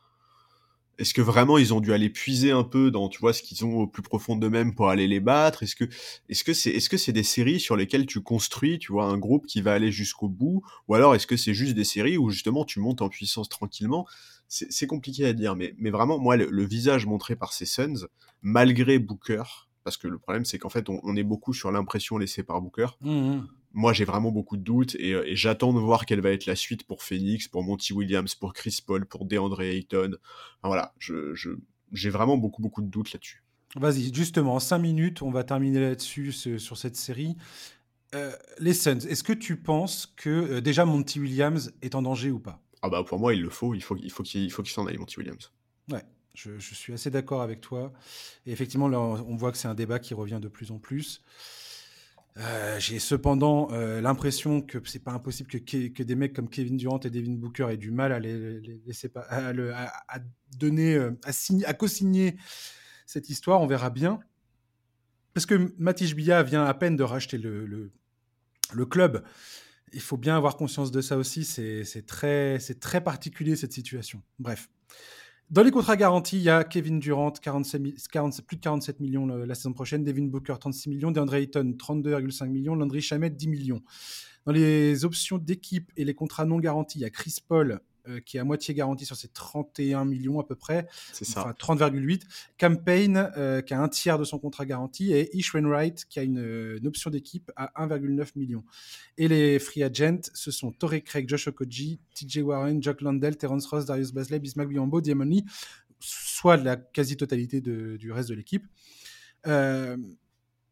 [0.98, 3.64] Est-ce que vraiment ils ont dû aller puiser un peu dans tu vois ce qu'ils
[3.64, 5.62] ont au plus profond d'eux-mêmes pour aller les battre?
[5.62, 5.84] Est-ce que
[6.28, 9.74] est-ce c'est est-ce des séries sur lesquelles tu construis tu vois un groupe qui va
[9.74, 10.62] aller jusqu'au bout?
[10.86, 14.06] Ou alors est-ce que c'est juste des séries où justement tu montes en puissance tranquillement?
[14.48, 18.06] C'est compliqué à dire mais mais vraiment moi le, visage montré par ces Suns
[18.42, 19.42] malgré Booker
[19.84, 22.86] parce que le problème c'est qu'en fait on, est beaucoup sur l'impression laissée par Booker.
[23.00, 26.30] Mmh, mmh moi j'ai vraiment beaucoup de doutes euh, et, j'attends de voir quelle va
[26.30, 30.12] être la suite pour Phoenix, pour Monty Williams, pour Chris Paul, pour DeAndre Ayton.
[30.62, 31.34] voilà, je,
[31.92, 33.42] j'ai vraiment beaucoup beaucoup de doutes là-dessus.
[33.76, 37.36] Vas-y, justement, en 5 minutes, on va terminer là-dessus sur cette série.
[38.14, 42.30] Euh, les Suns, est-ce que tu penses que euh, déjà Monty Williams est en danger
[42.30, 42.62] ou pas?
[42.80, 44.96] Ah bah pour moi il le faut, il faut, il faut qu'il qu'il s'en aille
[44.96, 45.52] Monty Williams.
[45.90, 46.02] Ouais,
[46.32, 47.92] je, je suis assez d'accord avec toi.
[48.46, 51.22] Et effectivement, là, on voit que c'est un débat qui revient de plus en plus.
[52.38, 56.76] Euh, j'ai cependant euh, l'impression que c'est pas impossible que, que, des mecs comme Kevin
[56.76, 58.60] Durant et Devin Booker aient du mal à les,
[59.26, 60.18] à,
[60.56, 61.30] donner, euh, à,
[61.68, 62.36] à co-signer
[63.06, 63.60] cette histoire.
[63.60, 64.20] On verra bien.
[65.34, 67.90] Parce que Matisse Bia vient à peine de racheter le, le,
[68.72, 69.24] le, club.
[69.92, 71.44] Il faut bien avoir conscience de ça aussi.
[71.44, 74.22] C'est très, très particulier cette situation.
[74.38, 74.68] Bref.
[75.50, 77.82] Dans les contrats garantis, il y a Kevin Durant, 47,
[78.46, 82.74] plus de 47 millions la saison prochaine, Devin Booker, 36 millions, DeAndre Ayton, 32,5 millions,
[82.74, 83.82] Landry Shamet, 10 millions.
[84.44, 88.20] Dans les options d'équipe et les contrats non garantis, il y a Chris Paul, euh,
[88.20, 90.88] qui est à moitié garanti sur ses 31 millions à peu près.
[91.12, 91.54] C'est ça.
[91.58, 92.22] 30,8.
[92.58, 95.12] Campaign, euh, qui a un tiers de son contrat garanti.
[95.12, 98.64] Et Ish Wainwright, qui a une, option d'équipe à 1,9 million.
[99.16, 103.66] Et les free agents, ce sont Torrey Craig, Josh Okoji, TJ Warren, Jock Landell, Terence
[103.66, 105.44] Ross, Darius Basley, Bismack Biombo, Diamond Lee,
[106.00, 108.64] soit la quasi-totalité du reste de l'équipe.
[109.46, 109.96] Euh,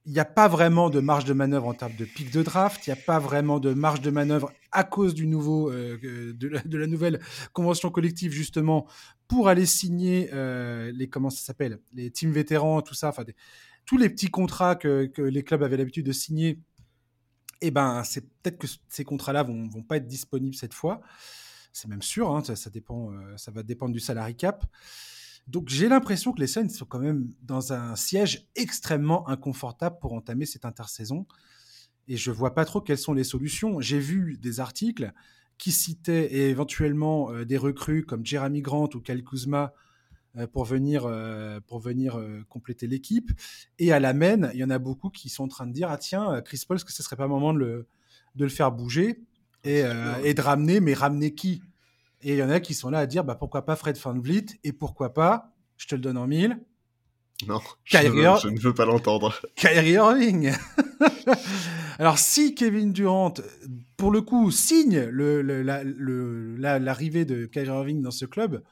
[0.06, 2.86] il n'y a pas vraiment de marge de manœuvre en termes de pic de draft,
[2.86, 6.78] il n'y a pas vraiment de marge de manœuvre à cause du nouveau, euh, de,
[6.78, 7.20] la, nouvelle
[7.52, 8.86] convention collective justement
[9.26, 13.24] pour aller signer euh, les comment ça s'appelle, les teams vétérans, tout ça, enfin
[13.84, 16.60] tous les petits contrats que, les clubs avaient l'habitude de signer.
[17.62, 21.00] Et eh ben, c'est peut-être que ces contrats-là vont, vont pas être disponibles cette fois.
[21.72, 24.64] C'est même sûr, hein, ça, dépend, euh, ça va dépendre du salary cap.
[25.46, 30.12] Donc j'ai l'impression que les Suns sont quand même dans un siège extrêmement inconfortable pour
[30.12, 31.26] entamer cette intersaison.
[32.08, 33.80] Et je vois pas trop quelles sont les solutions.
[33.80, 35.12] J'ai vu des articles
[35.58, 39.72] qui citaient éventuellement euh, des recrues comme Jeremy Grant ou Kyle Kuzma
[40.36, 43.30] euh, pour venir, euh, pour venir compléter l'équipe.
[43.78, 45.90] Et à la main, il y en a beaucoup qui sont en train de dire
[45.90, 47.88] Ah, tiens, Chris Paul, est-ce que ce serait pas le moment de le,
[48.34, 49.22] de le faire bouger?
[49.64, 49.82] Et,
[50.22, 51.60] et de ramener, mais ramener qui?
[52.22, 54.18] Et il y en a qui sont là à dire bah, pourquoi pas Fred Van
[54.18, 56.60] Vliet et pourquoi pas, je te le donne en mille.
[57.46, 59.34] Non, je, ne veux pas l'entendre.
[59.56, 60.52] Kyrie Irving.
[61.98, 63.34] Alors si Kevin Durant,
[63.98, 64.98] pour le coup, signe
[66.58, 68.62] l'arrivée de Kyrie Irving dans ce club,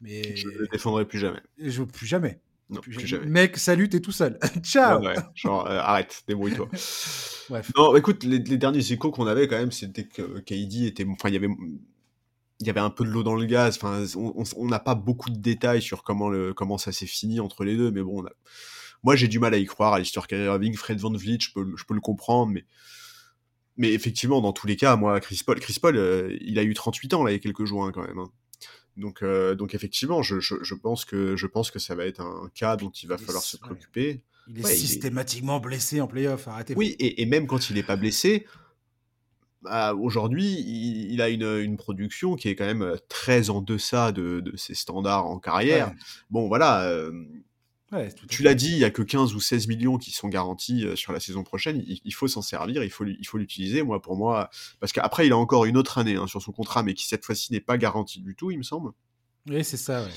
[0.00, 1.40] mais je ne le défendrai plus jamais.
[1.58, 2.40] Je plus jamais.
[2.70, 3.26] Non, plus, jamais.
[3.26, 4.38] Mec, salut, t'es tout seul.
[4.62, 5.02] Ciao.
[5.34, 6.68] genre, euh, arrête, débrouille-toi.
[7.48, 7.72] Bref.
[7.76, 11.30] Non, écoute, les, les derniers échos qu'on avait quand même, c'était que KD était, enfin,
[11.30, 11.48] il y avait
[12.60, 13.76] il y avait un peu de l'eau dans le gaz.
[13.76, 17.64] Enfin, on n'a pas beaucoup de détails sur comment, le, comment ça s'est fini entre
[17.64, 18.24] les deux, mais bon,
[19.02, 21.52] moi j'ai du mal à y croire à l'histoire Kyrie Irving, Fred Van Vliet, je
[21.52, 22.64] peux, je peux le comprendre, mais
[23.78, 26.74] mais effectivement, dans tous les cas, moi, Chris Paul, Chris Paul, euh, il a eu
[26.74, 28.18] 38 ans là il y a quelques jours hein, quand même.
[28.18, 28.30] Hein.
[28.96, 32.50] Donc, euh, donc effectivement, je, je, pense que je pense que ça va être un
[32.52, 34.22] cas dont il va falloir se préoccuper.
[34.48, 36.48] Il est systématiquement blessé en playoff.
[36.48, 36.74] Arrêtez.
[36.76, 38.46] Oui, et, et, même quand il n'est pas blessé,
[39.62, 40.64] bah, aujourd'hui,
[41.10, 45.38] il, a une, production qui est quand même très en deçà de, ses standards en
[45.38, 45.92] carrière.
[46.30, 46.90] Bon, voilà.
[48.28, 51.12] tu l'as dit, il y a que 15 ou 16 millions qui sont garantis sur
[51.12, 51.82] la saison prochaine.
[51.86, 53.82] Il, faut s'en servir, il faut, il faut l'utiliser.
[53.82, 54.48] Moi, pour moi,
[54.80, 57.24] parce qu'après, il a encore une autre année hein, sur son contrat, mais qui cette
[57.24, 58.92] fois-ci n'est pas garantie du tout, il me semble.
[59.48, 60.02] Oui, c'est ça.
[60.02, 60.10] Ouais.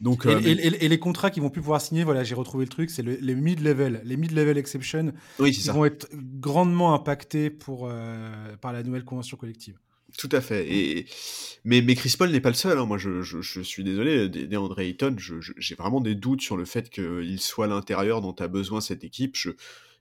[0.00, 2.88] Donc, euh, et, les contrats qui vont plus pouvoir signer, voilà, j'ai retrouvé le truc,
[2.90, 8.72] c'est les mid-level, les mid-level exception, oui, qui vont être grandement impactés pour, euh, par
[8.72, 9.76] la nouvelle convention collective.
[10.16, 10.72] Tout à fait.
[10.72, 11.06] Et,
[11.64, 12.78] mais, mais Chris Paul n'est pas le seul.
[12.78, 12.86] Hein.
[12.86, 17.40] Moi, je, je, suis désolé, DeAndre Ayton, j'ai vraiment des doutes sur le fait qu'il
[17.40, 19.36] soit l'intérieur dont a besoin cette équipe.
[19.36, 19.50] Je,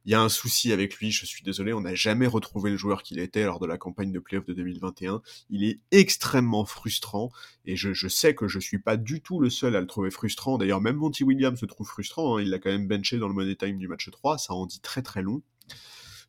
[0.08, 2.78] il y a un souci avec lui, je suis désolé, on n'a jamais retrouvé le
[2.78, 5.22] joueur qu'il était lors de la campagne de playoff de 2021.
[5.49, 7.30] Il est extrêmement frustrant,
[7.66, 10.10] et je, je, sais que je suis pas du tout le seul à le trouver
[10.10, 10.58] frustrant.
[10.58, 12.41] D'ailleurs, même Monty Williams se trouve frustrant, hein.
[12.41, 14.80] il l'a quand même benché dans le money time du match 3, ça en dit
[14.80, 15.41] très très long.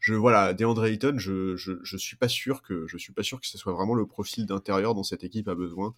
[0.01, 3.41] Je, voilà, DeAndre Ayton, je, je, je suis pas sûr que je suis pas sûr
[3.41, 5.95] que ce soit vraiment le profil d'intérieur dont cette équipe a besoin.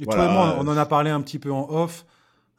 [0.00, 0.24] Et voilà.
[0.24, 2.04] toi et moi, on en a parlé un petit peu en off.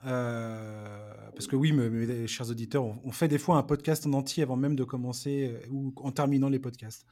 [0.05, 4.05] Euh, parce que oui, mes, mes, chers auditeurs, on, on, fait des fois un podcast
[4.05, 7.05] en entier avant même de commencer euh, ou en terminant les podcasts.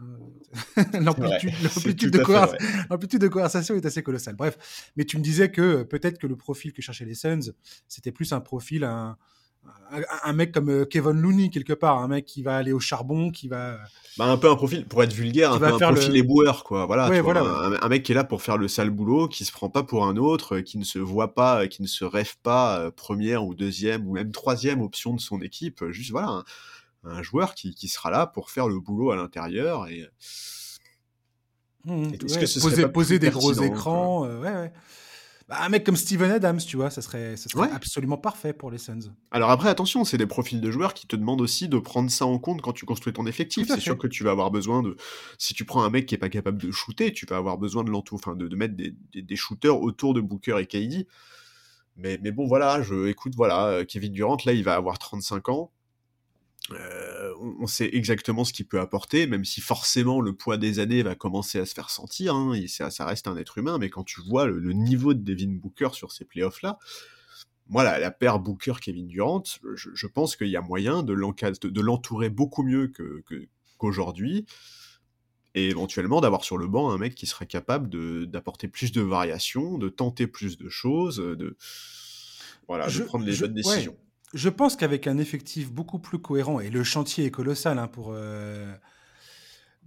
[0.00, 0.04] Euh,
[1.00, 2.18] L'amplitude de,
[3.18, 4.36] de, conversation est assez colossale.
[4.36, 7.52] Bref, mais tu me disais que peut-être que le profil que cherchaient les Suns,
[7.88, 9.18] c'était plus un profil, un,
[10.24, 13.30] un, mec comme euh, Kevin Looney quelque part, un mec qui va aller au charbon,
[13.30, 13.78] qui va.
[14.16, 16.18] Bah, un peu un profil, pour être vulgaire, un, peu un profil le...
[16.18, 16.86] éboueur, quoi.
[16.86, 19.28] Voilà, ouais, voilà vois, un, un, mec qui est là pour faire le sale boulot,
[19.28, 22.04] qui se prend pas pour un autre, qui ne se voit pas, qui ne se
[22.04, 25.84] rêve pas euh, première ou deuxième ou même troisième option de son équipe.
[25.90, 26.44] Juste voilà, un,
[27.04, 30.06] un joueur qui, qui, sera là pour faire le boulot à l'intérieur et.
[31.84, 34.72] Mmh, et ouais, que ce poser, poser des gros écrans, euh, ouais, ouais.
[35.48, 37.72] Bah, un mec comme Steven Adams, tu vois, ça serait, ça serait ouais.
[37.72, 39.14] absolument parfait pour les Suns.
[39.30, 42.26] Alors après, attention, c'est des profils de joueurs qui te demandent aussi de prendre ça
[42.26, 43.66] en compte quand tu construis ton effectif.
[43.66, 44.94] C'est sûr que tu vas avoir besoin de...
[45.38, 47.82] Si tu prends un mec qui est pas capable de shooter, tu vas avoir besoin
[47.82, 51.06] de l'entour, enfin de, de, mettre des, des, des, shooters autour de Booker et KD.
[51.96, 55.72] Mais, mais bon, voilà, je écoute, voilà, Kevin Durant, là, il va avoir 35 ans.
[56.72, 57.07] Euh,
[57.40, 61.14] on sait exactement ce qu'il peut apporter, même si forcément le poids des années va
[61.14, 62.34] commencer à se faire sentir.
[62.34, 65.14] Hein, et ça, ça, reste un être humain, mais quand tu vois le, le niveau
[65.14, 66.78] de Devin Booker sur ces playoffs-là,
[67.68, 69.42] voilà, la paire Booker-Kevin Durant,
[69.74, 72.92] je, je pense qu'il y a moyen de l'entourer beaucoup mieux
[73.78, 74.44] qu'aujourd'hui.
[74.44, 74.52] Que,
[75.54, 77.88] et éventuellement d'avoir sur le banc un mec qui serait capable
[78.26, 81.56] d'apporter plus de variations, de tenter plus de choses, de,
[82.68, 83.92] voilà, je, de prendre les je, bonnes décisions.
[83.92, 87.88] Ouais je pense qu'avec un effectif beaucoup plus cohérent, et le chantier est colossal hein,
[87.88, 88.74] pour, euh,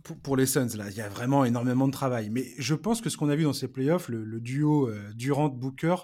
[0.03, 2.29] pour, pour, les Suns, là, il y a vraiment énormément de travail.
[2.29, 5.11] Mais je pense que ce qu'on a vu dans ces playoffs, le, le duo euh,
[5.15, 5.95] Durant-Booker,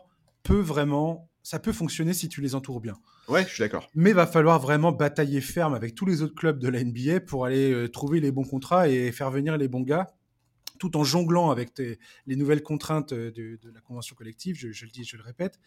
[0.43, 2.97] peut vraiment, ça peut fonctionner si tu les entoures bien.
[3.27, 3.89] Ouais, je suis d'accord.
[3.95, 7.21] Mais il va falloir vraiment batailler ferme avec tous les autres clubs de la NBA
[7.21, 10.07] pour aller euh, trouver les bons contrats et faire venir les bons gars
[10.77, 14.85] tout en jonglant avec tes, les nouvelles contraintes de, de, la convention collective, je, je,
[14.85, 15.59] le dis, je le répète,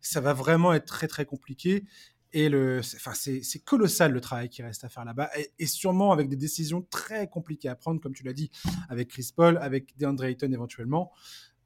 [0.00, 1.84] ça va vraiment être très très compliqué.
[2.32, 6.12] Et le, enfin, c'est colossal le travail qui reste à faire là-bas, et, et, sûrement
[6.12, 8.50] avec des décisions très compliquées à prendre, comme tu l'as dit,
[8.90, 11.10] avec Chris Paul, avec DeAndre Ayton éventuellement.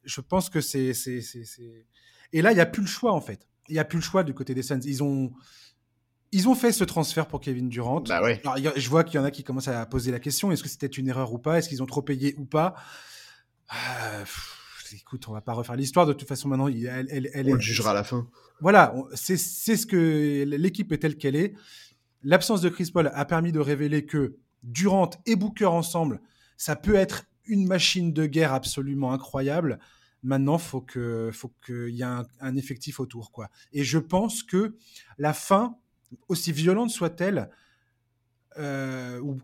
[0.05, 0.93] Je pense que c'est,
[2.31, 3.47] et là il n'y a plus le choix en fait.
[3.69, 4.79] Il n'y a plus le choix du côté des Suns.
[4.83, 5.33] Ils ont,
[6.31, 8.01] ils ont fait ce transfert pour Kevin Durant.
[8.01, 8.41] Bah ouais.
[8.43, 10.69] Alors, je vois qu'il y en a qui commencent à poser la question est-ce que
[10.69, 11.59] c'était une erreur ou pas?
[11.59, 12.75] Est-ce qu'ils ont trop payé ou pas?
[13.71, 14.25] Euh,
[14.95, 16.05] écoute, on va pas refaire l'histoire.
[16.05, 18.27] De toute façon, maintenant, elle, elle, elle on le jugera à la fin.
[18.61, 21.53] Voilà, c'est ce que l'équipe est telle qu'elle est.
[22.23, 26.21] L'absence de Chris Paul a permis de révéler que Durant et Booker ensemble,
[26.55, 29.79] ça peut être une machine de guerre absolument incroyable.
[30.23, 33.49] Maintenant, faut que, faut qu'il y ait un, un, effectif autour, quoi.
[33.73, 34.77] Et je pense que
[35.17, 35.75] la fin,
[36.29, 37.49] aussi violente soit-elle,
[38.57, 39.37] euh, ou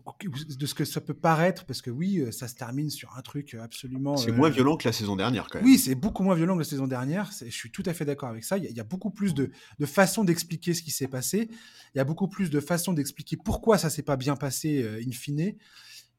[0.58, 3.22] de ce que ça peut paraître, parce que oui, euh, ça se termine sur un
[3.22, 4.16] truc absolument.
[4.16, 5.64] C'est euh, moins violent que la saison dernière, quand même.
[5.66, 7.30] Oui, c'est beaucoup moins violent que la saison dernière.
[7.40, 8.58] Je suis tout à fait d'accord avec ça.
[8.58, 11.08] Il y, a, il y, a beaucoup plus de, de façons d'expliquer ce qui s'est
[11.08, 11.48] passé.
[11.94, 15.02] Il y a beaucoup plus de façons d'expliquer pourquoi ça s'est pas bien passé euh,
[15.06, 15.54] in fine.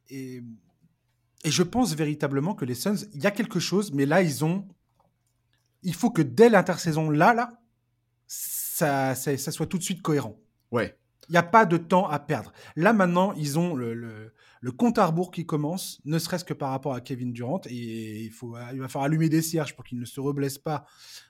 [0.09, 0.41] Et,
[1.43, 4.43] et je pense véritablement que les Suns, il y a quelque chose, mais là, ils
[4.43, 4.67] ont.
[5.83, 7.59] Il faut que dès l'intersaison, là, là,
[8.27, 10.37] ça, ça, ça soit tout de suite cohérent.
[10.71, 10.97] Ouais.
[11.30, 12.51] Il n'y a pas de temps à perdre.
[12.76, 16.53] Là, maintenant, ils ont le, le, le compte à rebours qui commence, ne serait-ce que
[16.53, 17.61] par rapport à Kevin Durant.
[17.67, 20.86] Et il, faut, il va falloir allumer des cierges pour qu'il ne se reblesse pas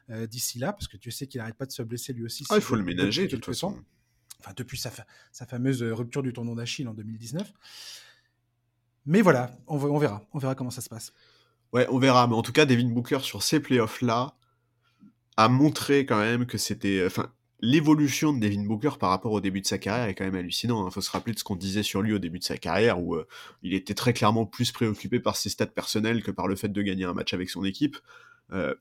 [0.09, 2.45] euh, d'ici là, parce que tu sais qu'il n'arrête pas de se blesser lui aussi.
[2.49, 3.77] Ah, il faut le ménager, de toute façon.
[4.39, 4.91] Enfin, depuis sa,
[5.31, 7.51] sa fameuse rupture du tournoi d'Achille en 2019.
[9.05, 10.27] Mais voilà, on, on, verra.
[10.33, 11.13] On verra comment ça se passe.
[11.73, 12.27] Ouais, on verra.
[12.27, 14.35] Mais en tout cas, Devin Booker, sur ces playoffs-là,
[15.37, 17.03] a montré quand même que c'était.
[17.05, 17.31] Enfin,
[17.61, 20.83] l'évolution de Devin Booker par rapport au début de sa carrière est quand même hallucinant.
[20.83, 20.91] Il hein.
[20.91, 23.15] faut se rappeler de ce qu'on disait sur lui au début de sa carrière, où
[23.15, 23.27] euh,
[23.63, 26.81] il était très clairement plus préoccupé par ses stats personnels que par le fait de
[26.81, 27.97] gagner un match avec son équipe.
[28.51, 28.73] Euh,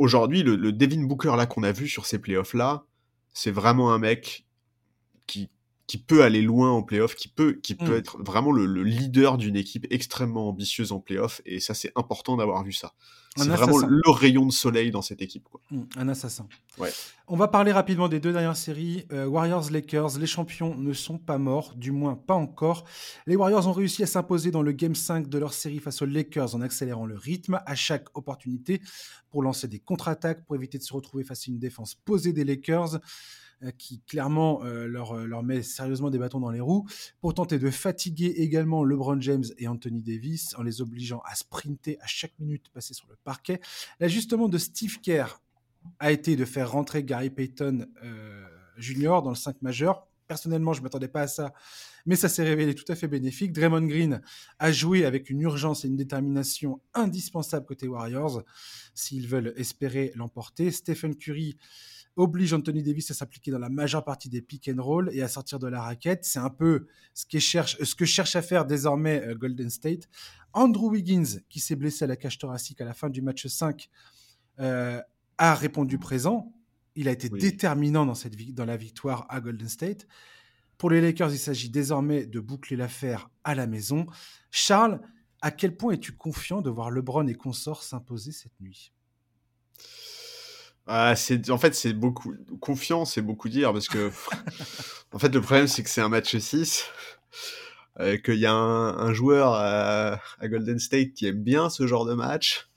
[0.00, 2.86] Aujourd'hui, le, le, Devin Booker là qu'on a vu sur ces playoffs là,
[3.34, 4.46] c'est vraiment un mec
[5.26, 5.50] qui,
[5.90, 7.78] qui peut aller loin en playoff, qui peut, qui mm.
[7.78, 11.90] peut être vraiment le, le leader d'une équipe extrêmement ambitieuse en playoff, et ça c'est
[11.96, 12.92] important d'avoir vu ça.
[13.34, 15.48] C'est vraiment le rayon de soleil dans cette équipe.
[15.50, 15.60] Quoi.
[15.72, 16.46] Mm, un assassin.
[16.78, 16.92] Ouais.
[17.26, 19.04] On va parler rapidement des deux dernières séries.
[19.10, 22.84] Euh, Warriors-Lakers, les champions ne sont pas morts, du moins pas encore.
[23.26, 26.06] Les Warriors ont réussi à s'imposer dans le Game 5 de leur série face aux
[26.06, 28.80] Lakers en accélérant le rythme à chaque opportunité
[29.28, 32.44] pour lancer des contre-attaques, pour éviter de se retrouver face à une défense posée des
[32.44, 33.00] Lakers.
[33.78, 36.86] Qui clairement leur, leur met sérieusement des bâtons dans les roues,
[37.20, 41.98] pour tenter de fatiguer également LeBron James et Anthony Davis en les obligeant à sprinter
[42.00, 43.60] à chaque minute passée sur le parquet.
[43.98, 45.40] L'ajustement de Steve Kerr
[45.98, 47.86] a été de faire rentrer Gary Payton
[48.76, 49.20] Jr.
[49.22, 50.06] dans le 5 majeur.
[50.26, 51.52] Personnellement, je ne m'attendais pas à ça,
[52.06, 53.52] mais ça s'est révélé tout à fait bénéfique.
[53.52, 54.22] Draymond Green
[54.60, 58.44] a joué avec une urgence et une détermination indispensable côté Warriors
[58.94, 60.70] s'ils veulent espérer l'emporter.
[60.70, 61.56] Stephen Curry
[62.16, 65.28] oblige Anthony Davis à s'appliquer dans la majeure partie des pick and roll et à
[65.28, 66.24] sortir de la raquette.
[66.24, 70.08] C'est un peu ce, cherche, ce que cherche à faire désormais euh, Golden State.
[70.52, 73.88] Andrew Wiggins, qui s'est blessé à la cage thoracique à la fin du match 5,
[74.60, 75.00] euh,
[75.38, 76.52] a répondu présent.
[76.96, 80.06] Il a été déterminant dans, cette, dans la victoire à Golden State.
[80.76, 84.06] Pour les Lakers, il s'agit désormais de boucler l'affaire à la maison.
[84.50, 85.00] Charles,
[85.40, 88.92] à quel point es-tu confiant de voir LeBron et consorts s'imposer cette nuit?
[90.86, 91.14] Ah,
[91.50, 92.34] en fait, c'est beaucoup.
[92.60, 94.10] Confiant, c'est beaucoup dire parce que.
[95.12, 96.84] en fait, le problème, c'est que c'est un match 6.
[97.98, 102.14] Euh, qu'il y a un, joueur à, Golden State qui aime bien ce genre de
[102.14, 102.68] match.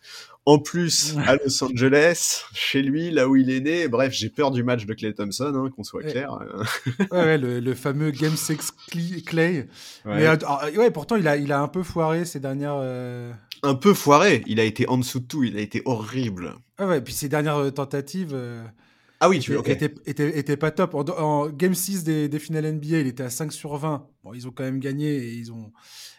[0.46, 3.88] En plus, à Los Angeles, chez lui, là où il est né.
[3.88, 6.38] Bref, j'ai peur du match de Clay Thompson, hein, qu'on soit clair.
[7.12, 8.74] ouais, le, fameux Game 6
[9.26, 9.70] Clay.
[10.04, 10.36] Mais, euh,
[10.76, 12.76] ouais, pourtant, il a, il a un peu foiré ces dernières.
[12.76, 13.32] Euh,
[13.64, 14.44] un peu foiré.
[14.46, 15.44] Il a été en dessous de tout.
[15.44, 16.56] Il a été horrible.
[16.78, 18.38] Ah ouais, et puis ses dernières euh, tentatives.
[19.20, 20.94] ah oui, tu étaient, étaient, pas top.
[20.96, 24.08] En, Game 6 des, des, finales NBA, il était à 5 sur 20.
[24.24, 25.72] Bon, ils ont quand même gagné et ils ont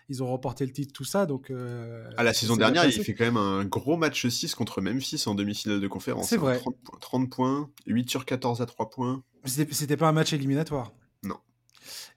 [0.09, 1.27] ils ont remporté le titre, tout ça.
[1.27, 4.81] Donc, euh, à la saison dernière, il fait quand même un gros match 6 contre
[4.81, 6.29] Memphis en demi-finale de conférence.
[6.29, 6.61] C'est vrai.
[7.01, 9.23] 30, points, 8 sur 14 à 3 points.
[9.45, 10.93] C'était pas un match éliminatoire.
[11.23, 11.37] Non.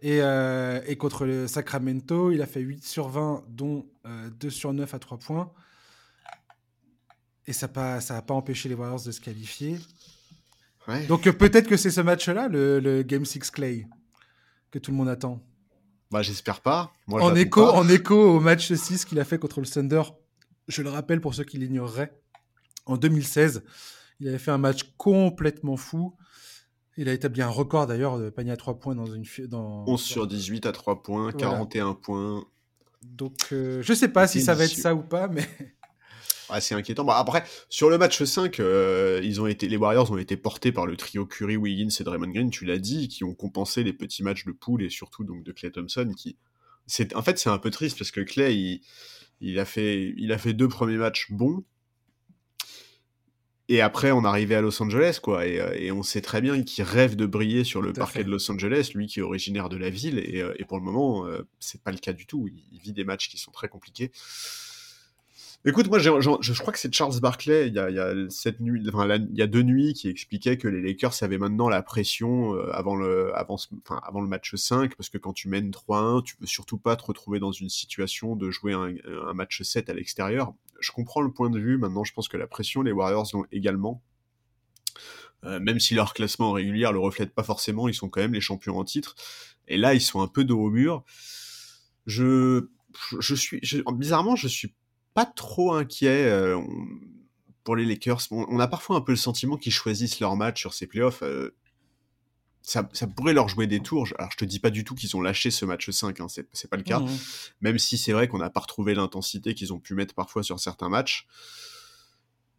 [0.01, 3.85] Et, euh, et, contre le Sacramento, il a fait 8 sur 20, dont
[4.39, 5.51] 2 euh, sur 9 à 3 points.
[7.45, 9.77] Et ça n'a pas, ça pas empêché les Warriors de se qualifier.
[11.07, 13.87] Donc peut-être que c'est ce match-là, le, le Game 6 Clay,
[14.71, 15.43] que tout le monde attend.
[16.11, 16.93] Bah, j'espère pas.
[17.07, 20.03] en, écho, en écho au match 6 qu'il a fait contre le Thunder,
[20.67, 22.17] je le rappelle pour ceux qui l'ignoreraient,
[22.85, 23.63] en 2016,
[24.19, 26.15] il avait fait un match complètement fou.
[26.95, 29.23] Il a établi un record d'ailleurs de panier à 3 points dans une.
[29.47, 32.43] Dans, 11 sur 18 à 3 points, 41 points.
[33.03, 35.47] Donc, euh, je sais pas si ça va être ça ou pas, mais
[36.49, 37.03] assez inquiétant.
[37.03, 40.71] Bah, après, sur le match 5, euh, ils ont été, les Warriors ont été portés
[40.71, 43.93] par le trio Curry, Wiggins et Draymond Green, tu l'as dit, qui ont compensé les
[43.93, 46.11] petits matchs de poule et surtout donc de Clay Thompson.
[46.15, 46.37] Qui,
[46.85, 48.81] c'est, en fait, c'est un peu triste parce que Clay,
[49.41, 51.63] il, a fait, il a fait deux premiers matchs bons.
[53.69, 55.45] Et après, on arrivait à Los Angeles, quoi.
[55.45, 58.29] Et, euh, et on sait très bien qu'il rêve de briller sur le parquet de
[58.29, 60.19] Los Angeles, lui qui est originaire de la ville.
[60.19, 61.25] Et, euh, et pour le moment,
[61.59, 62.47] c'est pas le cas du tout.
[62.47, 64.11] il, vit des matchs qui sont très compliqués.
[65.65, 69.41] Écoute, moi, je crois que c'est Charles Barkley, il y a, cette nuit, il y
[69.41, 73.35] a deux nuits, qui expliquait que les Lakers avaient maintenant la pression euh, avant, le,
[73.35, 73.57] avant,
[74.03, 77.03] avant le match 5, parce que quand tu mènes 3-1, tu veux surtout pas te
[77.03, 80.53] retrouver dans une situation de jouer un, match 7 à l'extérieur.
[80.79, 83.45] Je comprends le point de vue, maintenant je pense que la pression, les Warriors l'ont
[83.51, 84.01] également.
[85.43, 88.41] Euh, même si leur classement régulier le reflète pas forcément, ils sont quand même les
[88.41, 89.15] champions en titre.
[89.67, 91.03] Et là, ils sont un peu dos au mur.
[92.05, 92.67] Je,
[93.19, 93.61] je suis,
[93.93, 94.73] bizarrement, je suis
[95.13, 96.59] pas trop inquiet euh,
[97.63, 98.21] pour les Lakers.
[98.31, 101.21] On, a parfois un peu le sentiment qu'ils choisissent leur match sur ces playoffs.
[101.21, 101.55] Euh,
[102.67, 104.07] ça, pourrait leur jouer des tours.
[104.17, 106.69] Alors, je te dis pas du tout qu'ils ont lâché ce match 5, hein, c'est
[106.69, 106.99] pas le cas.
[106.99, 107.09] Mmh
[107.61, 110.59] Même si c'est vrai qu'on n'a pas retrouvé l'intensité qu'ils ont pu mettre parfois sur
[110.59, 111.27] certains matchs.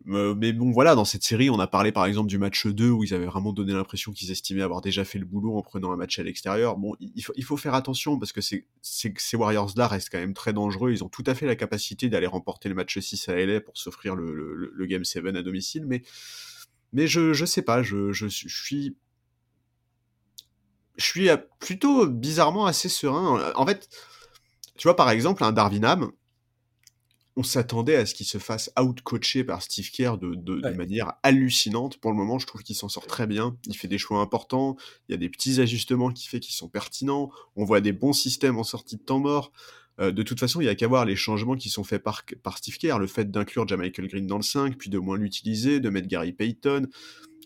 [0.07, 3.05] Mais bon, voilà, dans cette série, on a parlé par exemple du match 2 où
[3.05, 5.97] ils avaient vraiment donné l'impression qu'ils estimaient avoir déjà fait le boulot en prenant un
[5.97, 6.79] match à l'extérieur.
[6.79, 10.55] Bon, il faut, il faut faire attention parce que ces Warriors-là restent quand même très
[10.55, 10.93] dangereux.
[10.93, 13.77] Ils ont tout à fait la capacité d'aller remporter le match 6 à LA pour
[13.77, 14.33] s'offrir le,
[14.73, 15.85] le, Game 7 à domicile.
[15.85, 16.03] Mais,
[16.95, 18.97] mais je, je sais pas, je, je, suis.
[20.99, 21.28] Je suis
[21.61, 23.53] plutôt bizarrement assez serein.
[23.55, 23.88] En fait,
[24.76, 26.11] tu vois, par exemple, un Darwin
[27.38, 31.99] on s'attendait à ce qu'il se fasse out-coacher par Steve Kerr de, manière hallucinante.
[31.99, 33.57] Pour le moment, je trouve qu'il s'en sort très bien.
[33.66, 34.76] Il fait des choix importants.
[35.09, 37.30] Il y a des petits ajustements qui fait qui sont pertinents.
[37.55, 39.53] On voit des bons systèmes en sortie de temps mort.
[40.01, 42.24] Euh, de toute façon, il y a qu'à voir les changements qui sont faits par,
[42.42, 42.99] par Steve Kerr.
[42.99, 46.32] Le fait d'inclure Jamichael Green dans le 5, puis de moins l'utiliser, de mettre Gary
[46.32, 46.88] Payton.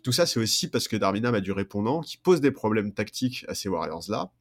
[0.03, 3.44] Tout ça, c'est aussi parce que Darwin a du répondant qui pose des problèmes tactiques
[3.48, 4.32] à ces Warriors-là.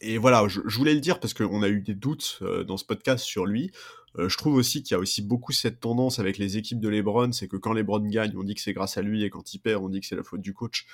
[0.00, 2.84] Et voilà, je, voulais le dire parce qu'on a eu des doutes euh, dans ce
[2.84, 3.70] podcast sur lui.
[4.18, 6.88] Euh, je trouve aussi qu'il y a aussi beaucoup cette tendance avec les équipes de
[6.88, 9.54] LeBron, c'est que quand LeBron gagne, on dit que c'est grâce à lui, et quand
[9.54, 10.86] il perd, on dit que c'est la faute du coach.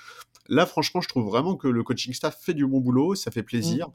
[0.47, 3.43] Là, franchement, je trouve vraiment que le coaching staff fait du bon boulot, ça fait
[3.43, 3.89] plaisir.
[3.89, 3.93] Mm.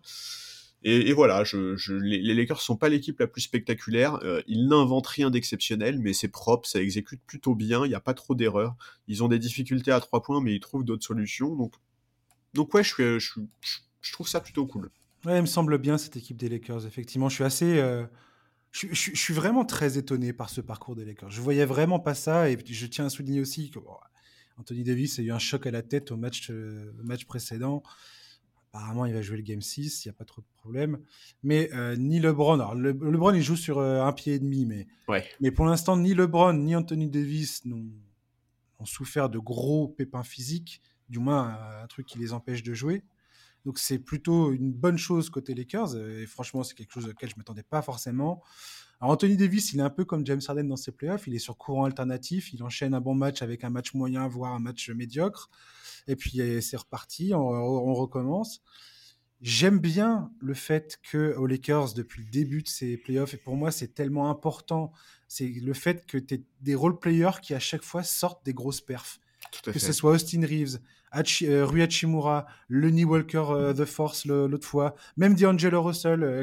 [0.83, 4.19] Et, voilà, les, les, Lakers sont pas l'équipe la plus spectaculaire.
[4.23, 7.85] Euh, ils n'inventent rien d'exceptionnel, mais c'est propre, ça exécute plutôt bien.
[7.85, 8.77] Il n'y a pas trop d'erreurs.
[9.07, 11.55] Ils ont des difficultés à trois points, mais ils trouvent d'autres solutions.
[12.55, 13.43] Donc ouais, je, suis,
[14.01, 14.91] je, trouve ça plutôt cool.
[15.27, 17.29] Ouais, il me semble bien cette équipe des Lakers, effectivement.
[17.29, 17.79] Je suis assez.
[17.79, 18.07] Euh,
[18.73, 21.31] je, suis vraiment très étonné par ce parcours des Lakers.
[21.31, 23.81] Je voyais vraiment pas ça, et je tiens à souligner aussi que
[24.57, 26.19] Anthony Davis a eu un choc à la tête au
[26.51, 27.83] euh, match précédent.
[28.73, 31.01] Apparemment, il va jouer le Game 6, il n'y a pas trop de problème.
[31.43, 35.25] Mais euh, ni LeBron, alors LeBron, il joue sur un pied et demi, mais, ouais.
[35.41, 37.91] mais pour l'instant, ni LeBron ni Anthony Davis n'ont
[38.85, 43.03] souffert de gros pépins physiques du moins un truc qui les empêche de jouer.
[43.67, 45.97] Donc c'est plutôt une bonne chose côté Lakers.
[45.97, 48.43] Et franchement, c'est quelque chose auquel je ne m'attendais pas forcément.
[49.01, 51.27] Alors Anthony Davis, il est un peu comme James Harden dans ses playoffs.
[51.27, 52.53] Il est sur courant alternatif.
[52.53, 55.49] Il enchaîne un bon match avec un match moyen, voire un match médiocre.
[56.07, 57.33] Et puis c'est reparti.
[57.35, 58.63] On, recommence.
[59.41, 63.57] J'aime bien le fait que aux Lakers, depuis le début de ces playoffs, et pour
[63.57, 64.93] moi c'est tellement important,
[65.29, 68.53] c'est le fait que tu aies des role players qui à chaque fois sortent des
[68.53, 69.19] grosses perfs.
[69.65, 70.79] que ce soit Austin Reeves,
[71.43, 76.43] euh, Rui Hachimura, Lenny Walker euh, The Force l'autre fois, même D'Angelo Russell euh,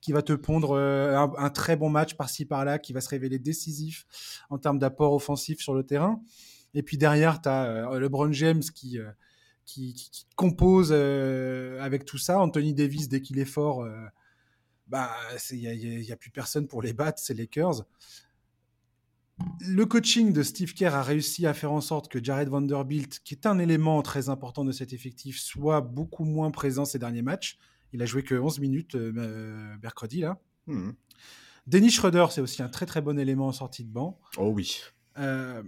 [0.00, 4.06] qui, va te pondre un, très bon match par-ci par-là, qui va se révéler décisif
[4.50, 6.20] en termes d'apport offensif sur le terrain.
[6.74, 8.98] Et puis derrière, tu as LeBron James qui,
[9.64, 12.40] qui, compose avec tout ça.
[12.40, 13.86] Anthony Davis, dès qu'il est fort,
[14.86, 15.10] bah,
[15.50, 17.84] il n'y a, a, plus personne pour les battre, c'est Lakers
[19.60, 23.34] le coaching de Steve Kerr a réussi à faire en sorte que Jared Vanderbilt, qui
[23.34, 27.58] est un élément très important de cet effectif, soit beaucoup moins présent ces derniers matchs.
[27.92, 30.40] Il a joué que 11 minutes euh, euh, mercredi, là.
[31.66, 34.20] Dennis Schroeder, c'est aussi un très très bon élément en sortie de banc.
[34.36, 34.80] Oh oui.
[35.16, 35.62] Euh,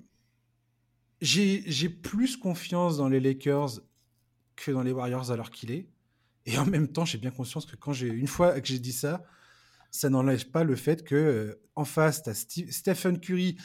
[1.22, 3.80] j'ai plus confiance dans les Lakers
[4.56, 5.88] que dans les Warriors alors qu'il est.
[6.46, 8.92] Et en même temps, j'ai bien conscience que quand j'ai une fois que j'ai dit
[8.92, 9.22] ça,
[9.90, 12.34] ça n'enlève pas le fait que euh, en face, tu as
[12.70, 13.56] Stephen Curry,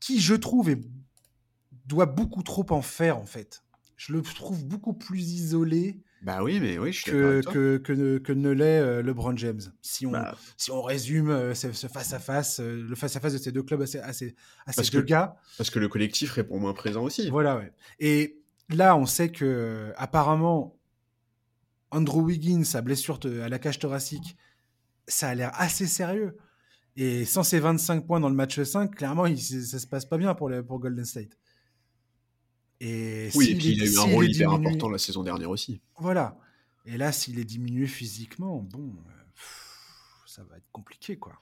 [0.00, 0.74] qui, je trouve,
[1.86, 3.62] doit beaucoup trop en faire, en fait.
[3.96, 6.00] Je le trouve beaucoup plus isolé.
[6.22, 9.60] Bah oui, mais oui, je que, que, que, que, ne l'est euh, LeBron James.
[9.82, 13.82] Si on, bah si on résume euh, ce, face-à-face, le face-à-face de ces deux clubs
[13.82, 14.34] à ces, à ces,
[14.90, 15.36] deux gars.
[15.58, 17.28] Parce que le collectif répond moins présent aussi.
[17.28, 17.72] Voilà, ouais.
[18.00, 20.78] Et là, on sait que, apparemment,
[21.90, 24.36] Andrew Wiggins, sa blessure à la cage thoracique,
[25.06, 26.36] ça a l'air assez sérieux.
[26.96, 30.16] Et sans ces 25 points dans le match 5, clairement, il, ça se passe pas
[30.16, 31.36] bien pour, pour Golden State.
[32.80, 35.80] Et oui, et puis il a eu un rôle hyper important la saison dernière aussi.
[35.98, 36.38] Voilà.
[36.86, 39.42] Et là, s'il est diminué physiquement, bon, euh,
[40.26, 41.40] ça va être compliqué, quoi.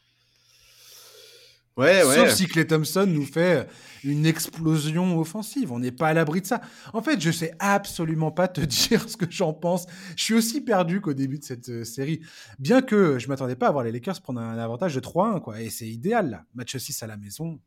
[1.77, 3.67] Ouais, Sauf si Clay Thompson nous fait
[4.05, 5.73] une explosion offensive.
[5.73, 6.61] On n'est pas à l'abri de ça.
[6.93, 9.87] En fait, je sais absolument pas te dire ce que j'en pense.
[10.17, 12.21] Je suis aussi perdu qu'au début de cette euh, série.
[12.59, 15.63] Bien que je m'attendais pas à voir les Lakers prendre un avantage de 3-1, quoi.
[15.63, 16.45] Et c'est idéal, là.
[16.55, 17.59] Match 6 à la maison.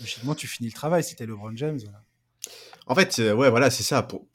[0.00, 1.80] Logiquement, tu finis le travail si t'es LeBron James.
[2.86, 4.02] En fait, euh, ouais, voilà, c'est ça.
[4.02, 4.26] Pour,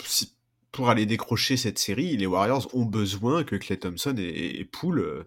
[0.72, 5.00] pour aller décrocher cette série, les Warriors ont besoin que Clay Thompson et, et Poole
[5.00, 5.24] euh,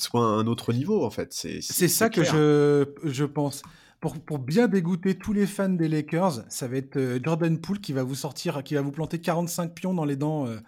[0.00, 1.32] soit un autre niveau, en fait.
[1.32, 3.62] C'est ça que je, je pense.
[4.00, 7.80] Pour, pour, bien dégoûter tous les fans des Lakers, ça va être euh, Jordan Poole
[7.80, 10.58] qui va vous sortir, qui va vous planter 45 pions dans les dents euh,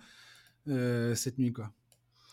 [0.68, 1.70] euh, cette nuit, quoi.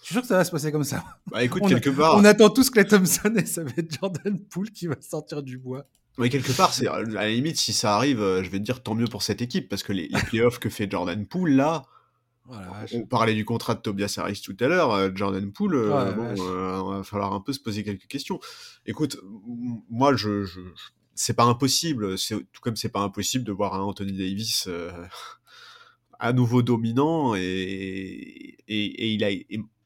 [0.02, 1.06] Je suis sûr que ça va se passer comme ça.
[1.32, 2.18] Bah écoute, on, quelque part.
[2.18, 5.58] On attend tous Clay Thompson et ça va être Jordan Poole qui va sortir du
[5.58, 5.86] bois.
[6.18, 8.94] Mais quelque part, c'est à la limite, si ça arrive, je vais te dire tant
[8.94, 11.84] mieux pour cette équipe parce que les, les playoffs que fait Jordan Poole là,
[12.94, 16.36] on parlait du contrat de Tobias Harris tout à l'heure, euh, Jordan Poole, euh, bon,
[16.40, 18.40] euh, va falloir un peu se poser quelques questions.
[18.86, 19.18] Écoute,
[19.90, 20.46] moi, je,
[21.16, 24.68] c'est pas impossible, tout comme c'est pas impossible de voir un Anthony Davis
[26.20, 29.30] à nouveau dominant et, et, il a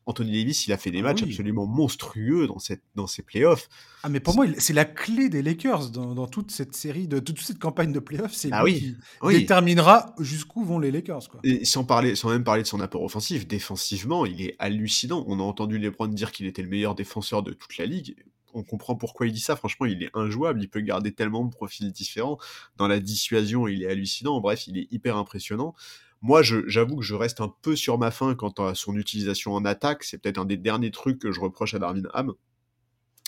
[0.06, 3.70] Anthony Davis, il a fait des ah matchs absolument monstrueux dans, cette, dans ces playoffs.
[4.04, 7.40] Ah, mais pour moi, c'est la clé des Lakers dans, toute cette série, de toute
[7.40, 8.34] cette campagne de playoffs.
[8.34, 11.30] C'est ah lui qui déterminera jusqu'où vont les Lakers.
[11.30, 11.40] Quoi.
[11.44, 15.24] Et sans, parler, sans même parler de son apport offensif, défensivement, il est hallucinant.
[15.28, 18.16] On a entendu LeBron dire qu'il était le meilleur défenseur de toute la ligue.
[18.54, 19.56] On comprend pourquoi il dit ça.
[19.56, 20.62] Franchement, il est injouable.
[20.62, 22.38] Il peut garder tellement de profils différents.
[22.78, 24.40] Dans la dissuasion, il est hallucinant.
[24.42, 25.74] Bref, il est hyper impressionnant.
[26.24, 29.66] Moi, j'avoue que je reste un peu sur ma faim quant à son utilisation en
[29.66, 30.06] attaque.
[30.06, 32.32] C'est peut-être un des derniers trucs que je reproche à Darwin Ham.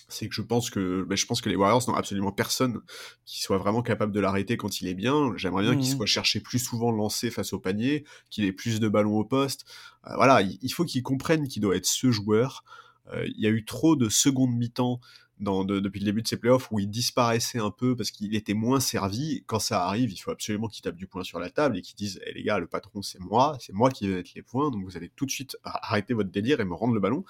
[0.07, 2.79] C'est que je pense que, ben, je pense que les Warriors n'ont absolument personne
[3.25, 5.33] qui soit vraiment capable de l'arrêter quand il est bien.
[5.35, 8.79] J'aimerais bien qu'il mmh soit cherché plus souvent lancé face au panier, qu'il ait plus
[8.79, 9.65] de ballons au poste.
[10.07, 12.63] Euh, voilà, il, faut qu'il comprenne qu'il doit être ce joueur.
[13.11, 15.01] Euh, il y a eu trop de secondes mi-temps
[15.39, 18.79] depuis le début de ses playoffs où il disparaissait un peu parce qu'il était moins
[18.79, 19.43] servi.
[19.47, 21.95] Quand ça arrive, il faut absolument qu'il tape du poing sur la table et qu'il
[21.95, 24.71] dise hey, les gars, le patron c'est moi, c'est moi qui vais mettre les points,
[24.71, 27.25] donc vous allez tout de suite arrêter votre délire et me rendre le ballon.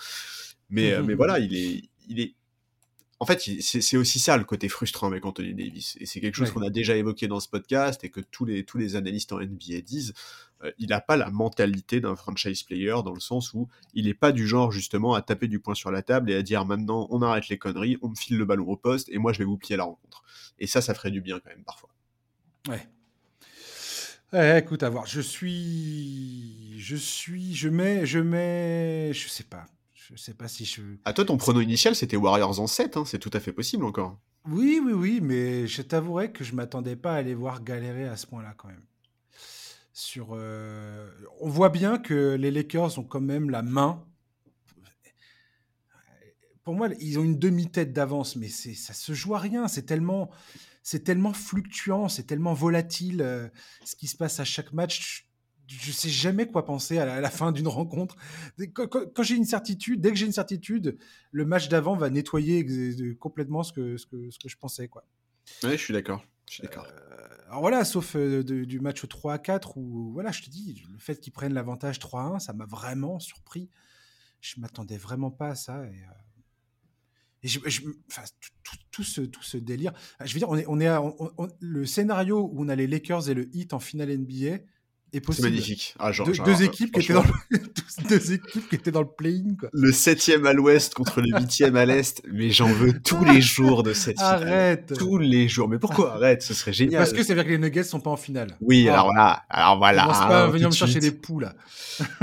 [0.70, 2.34] Mais, euh, mais voilà, il est, il est.
[3.20, 5.96] En fait, c'est aussi ça le côté frustrant avec Anthony Davis.
[6.02, 8.66] Et c'est quelque chose qu'on a déjà évoqué dans ce podcast et que tous les,
[8.66, 10.14] tous les analystes en NBA disent.
[10.66, 14.14] Euh, il n'a pas la mentalité d'un franchise player dans le sens où il n'est
[14.14, 17.08] pas du genre justement à taper du poing sur la table et à dire maintenant
[17.12, 19.46] on arrête les conneries, on me file le ballon au poste et moi je vais
[19.46, 20.24] vous plier la rencontre.
[20.60, 21.90] Et ça, ça ferait du bien quand même parfois.
[22.68, 22.88] Ouais.
[24.34, 25.06] Eh, écoute, à voir.
[25.06, 29.66] Je suis, je suis, je mets, je mets, je sais pas.
[29.94, 30.82] Je sais pas si je.
[31.06, 33.86] À toi, ton prono initial, c'était Warriors en 7, hein, c'est tout à fait possible
[33.86, 34.20] encore.
[34.48, 38.16] Oui, oui, oui, mais je t'avouerai que je m'attendais pas à les voir galérer à
[38.16, 38.84] ce point-là quand même.
[39.98, 44.06] Sur, euh, on voit bien que les Lakers ont quand même la main.
[46.66, 49.70] Pour moi, ils ont une demi-tête d'avance, mais c'est, ça se joue à rien.
[49.70, 50.32] C'est tellement,
[50.84, 53.48] c'est tellement fluctuant, c'est tellement volatile euh,
[53.86, 55.30] ce qui se passe à chaque match
[55.68, 58.16] je sais jamais quoi penser à la, fin d'une rencontre.
[58.74, 61.00] Quand, j'ai une certitude, dès que j'ai une certitude,
[61.32, 62.64] le match d'avant va nettoyer
[63.20, 64.88] complètement ce que, ce que, ce que je pensais.
[64.88, 65.06] Quoi.
[65.64, 66.24] Ouais, je suis d'accord.
[66.48, 66.86] Je suis d'accord.
[66.86, 67.05] Euh,
[67.56, 71.00] alors voilà, sauf euh, du match 3 à 4 où, voilà, je te dis, le
[71.00, 73.70] fait qu'ils prennent l'avantage 3 à 1, ça m'a vraiment surpris.
[74.42, 75.86] Je m'attendais vraiment pas à ça.
[75.86, 76.04] Et,
[77.48, 77.70] euh,
[78.92, 79.94] tout, ce, délire.
[80.22, 80.90] Je veux dire, on est
[81.62, 84.58] le scénario où on a les Lakers et le Heat en finale NBA
[85.32, 85.96] c'est magnifique.
[86.00, 87.60] Ah, genre, deux, équipes qui étaient dans le...
[88.10, 89.56] deux équipes qui étaient dans le play-in.
[89.74, 92.22] Le septième à l'ouest contre le huitième à l'est.
[92.32, 94.44] Mais j'en veux tous les jours de cette finale.
[94.44, 94.94] Arrête.
[94.98, 95.68] Tous les jours.
[95.68, 96.16] Mais pourquoi?
[96.16, 97.00] Arrête Ce serait génial.
[97.00, 98.58] Parce que ça veut dire que les Nuggets sont pas en finale.
[98.62, 99.44] Oui, alors voilà.
[99.50, 100.04] Alors voilà.
[100.04, 101.56] Commence pas à venir me chercher des poux là.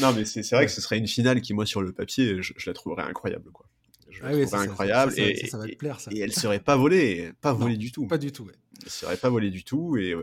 [0.00, 2.52] non, mais c'est vrai que ce serait une finale qui, moi, sur le papier, je,
[2.56, 3.66] je la trouverais incroyable, quoi.
[4.10, 5.12] Je la ah trouverais incroyable.
[5.16, 6.10] et, ça, va te plaire, ça.
[6.12, 7.32] et elle serait pas volée.
[7.40, 8.06] Pas volée du tout.
[8.06, 8.52] Pas du tout, ouais.
[8.82, 9.96] Elle serait pas volée du tout.
[9.96, 10.14] Et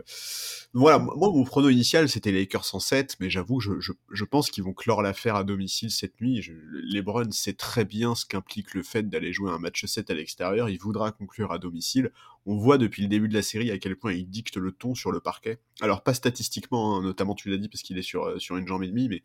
[0.72, 4.64] voilà, moi, mon prono initial, c'était les Lakers 107, mais j'avoue, je, je, pense qu'ils
[4.64, 6.42] vont clore l'affaire à domicile cette nuit.
[6.42, 10.14] Je, LeBron sait très bien ce qu'implique le fait d'aller jouer un match 7 à
[10.14, 10.68] l'extérieur.
[10.68, 12.10] Il voudra conclure à domicile.
[12.50, 14.94] On voit depuis le début de la série à quel point il dicte le ton
[14.94, 15.58] sur le parquet.
[15.82, 18.66] Alors, pas statistiquement, hein, notamment tu l'as dit parce qu'il est sur, euh, sur une
[18.66, 19.22] jambe et demie, mais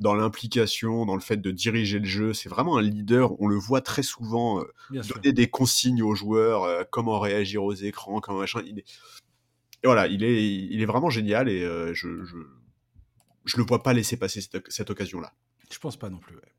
[0.00, 3.38] dans l'implication, dans le fait de diriger le jeu, c'est vraiment un leader.
[3.42, 7.74] On le voit très souvent euh, donner des consignes aux joueurs, euh, comment réagir aux
[7.74, 8.62] écrans, comment machin.
[8.64, 8.86] Il est
[9.84, 11.60] et voilà, il est, il est vraiment génial et
[11.92, 12.36] je, je,
[13.44, 15.34] je, le vois pas laisser passer cette, cette occasion-là.
[15.70, 16.36] Je pense pas non plus.
[16.36, 16.52] Ouais.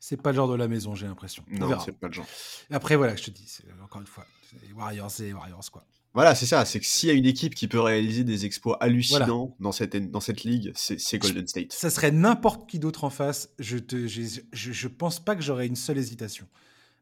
[0.00, 1.44] C'est pas le genre de la maison, j'ai l'impression.
[1.50, 2.26] Non, c'est pas le genre.
[2.70, 4.26] après, voilà, je te dis, encore une fois,
[4.66, 5.84] les Warriors, c'est les Warriors, quoi.
[6.12, 6.64] Voilà, c'est ça.
[6.64, 10.10] C'est que s'il y a une équipe qui peut réaliser des exploits hallucinants dans, cette,
[10.10, 11.72] dans cette ligue, c'est Golden State.
[11.72, 13.50] Ça serait n'importe qui d'autre en face.
[13.60, 16.48] Je, te, je, je pense pas que j'aurais une seule hésitation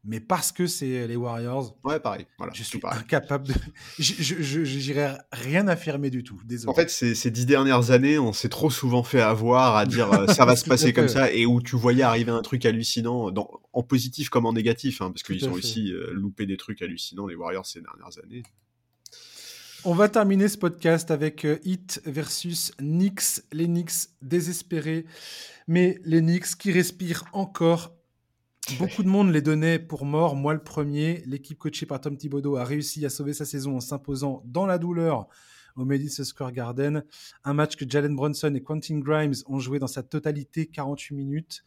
[0.04, 1.76] mais parce que c'est les Warriors.
[1.84, 2.26] Ouais, pareil.
[2.38, 3.54] Voilà, je suis incapable de.
[3.98, 6.40] J'irai rien affirmer du tout.
[6.44, 6.70] Désolé.
[6.70, 10.12] En fait, ces, ces dix dernières années, on s'est trop souvent fait avoir à dire
[10.12, 13.30] euh, ça va se passer comme ça, et où tu voyais arriver un truc hallucinant,
[13.30, 16.80] dans, en positif comme en négatif, hein, parce qu'ils ont aussi euh, loupé des trucs
[16.80, 18.42] hallucinants, les Warriors, ces dernières années.
[19.84, 23.42] On va terminer ce podcast avec euh, Heat versus Knicks.
[23.52, 25.06] Les Knicks désespérés,
[25.68, 27.97] mais les Knicks qui respirent encore
[28.76, 31.22] Beaucoup de monde les donnait pour mort, moi le premier.
[31.26, 34.78] L'équipe coachée par Tom Thibodeau a réussi à sauver sa saison en s'imposant dans la
[34.78, 35.26] douleur
[35.76, 37.04] au Madison Square Garden.
[37.44, 41.64] Un match que Jalen Brunson et Quentin Grimes ont joué dans sa totalité, 48 minutes.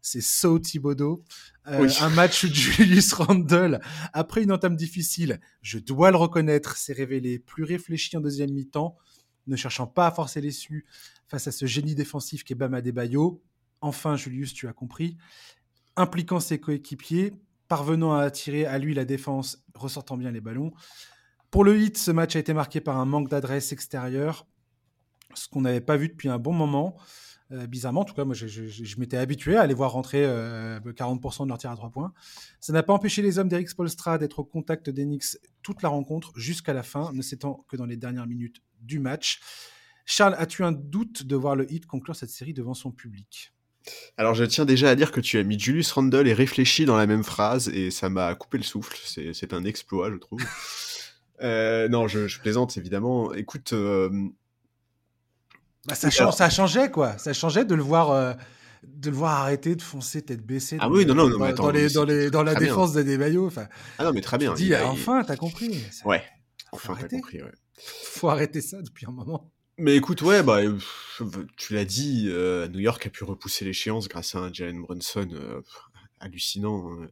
[0.00, 1.24] C'est so Thibodeau.
[1.66, 3.80] Euh, un match où Julius Randle,
[4.12, 8.96] après une entame difficile, je dois le reconnaître, s'est révélé plus réfléchi en deuxième mi-temps,
[9.46, 10.86] ne cherchant pas à forcer l'essu
[11.26, 13.42] face à ce génie défensif qu'est Bama Debayo.
[13.80, 15.16] Enfin, Julius, tu as compris
[15.96, 17.32] impliquant ses coéquipiers,
[17.68, 20.72] parvenant à attirer à lui la défense, ressortant bien les ballons.
[21.50, 24.46] Pour le hit, ce match a été marqué par un manque d'adresse extérieure,
[25.34, 26.96] ce qu'on n'avait pas vu depuis un bon moment.
[27.52, 31.44] Euh, bizarrement, en tout cas, moi, je, m'étais habitué à aller voir rentrer 40% euh,
[31.44, 32.12] de leur tir à trois points.
[32.58, 36.32] Ça n'a pas empêché les hommes d'Eric Spolstra d'être au contact d'Enix toute la rencontre
[36.36, 39.40] jusqu'à la fin, ne s'étant que dans les dernières minutes du match.
[40.06, 43.53] Charles, as-tu un doute de voir le hit conclure cette série devant son public?
[44.16, 46.96] Alors je tiens déjà à dire que tu as mis Julius Randle et réfléchi dans
[46.96, 48.96] la même phrase et ça m'a coupé le souffle.
[49.04, 50.40] C'est un exploit, je trouve.
[51.42, 53.34] euh, non, je, je, plaisante évidemment.
[53.34, 54.10] Écoute, euh...
[55.86, 57.18] bah, ça, change, ça changeait quoi.
[57.18, 58.10] Ça changeait de le voir.
[58.10, 58.32] Euh,
[58.86, 61.62] de le voir arrêter de foncer tête baissée ah oui non non, non dans, attends,
[61.62, 63.66] dans, les, dans, les, dans la défense des Debayo enfin
[63.96, 66.06] ah non mais très bien dis enfin t'as compris ça...
[66.06, 66.22] ouais
[66.70, 70.60] enfin t'as compris ouais faut arrêter ça depuis un moment mais écoute, ouais, bah,
[71.56, 75.28] tu l'as dit, euh, New York a pu repousser l'échéance grâce à un Jalen Brunson
[75.32, 75.60] euh,
[76.20, 77.08] hallucinant hein,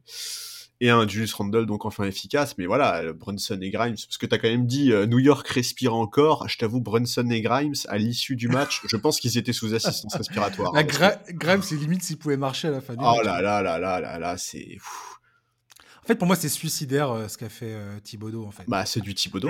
[0.81, 2.57] et un Julius Randle donc enfin efficace.
[2.57, 5.47] Mais voilà, Brunson et Grimes, parce que tu as quand même dit euh, New York
[5.47, 6.47] respire encore.
[6.47, 10.15] Je t'avoue, Brunson et Grimes, à l'issue du match, je pense qu'ils étaient sous assistance
[10.15, 10.73] respiratoire.
[10.83, 13.19] Grimes, c'est limite s'il pouvait marcher à la fin du oh match.
[13.21, 14.77] Oh là là là là là là, c'est.
[16.03, 18.63] En fait, pour moi, c'est suicidaire euh, ce qu'a fait euh, Thibodeau, en fait.
[18.67, 19.49] Bah, c'est du Thibodeau.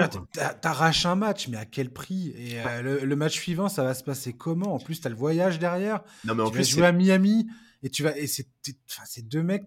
[0.61, 2.33] T'arraches un match, mais à quel prix?
[2.37, 4.75] Et euh, le, le match suivant, ça va se passer comment?
[4.75, 6.01] En plus, t'as le voyage derrière.
[6.25, 7.47] Non, mais en tu vas jouer à Miami.
[7.85, 8.47] Et tu vas et c'est
[9.05, 9.63] ces deux mecs,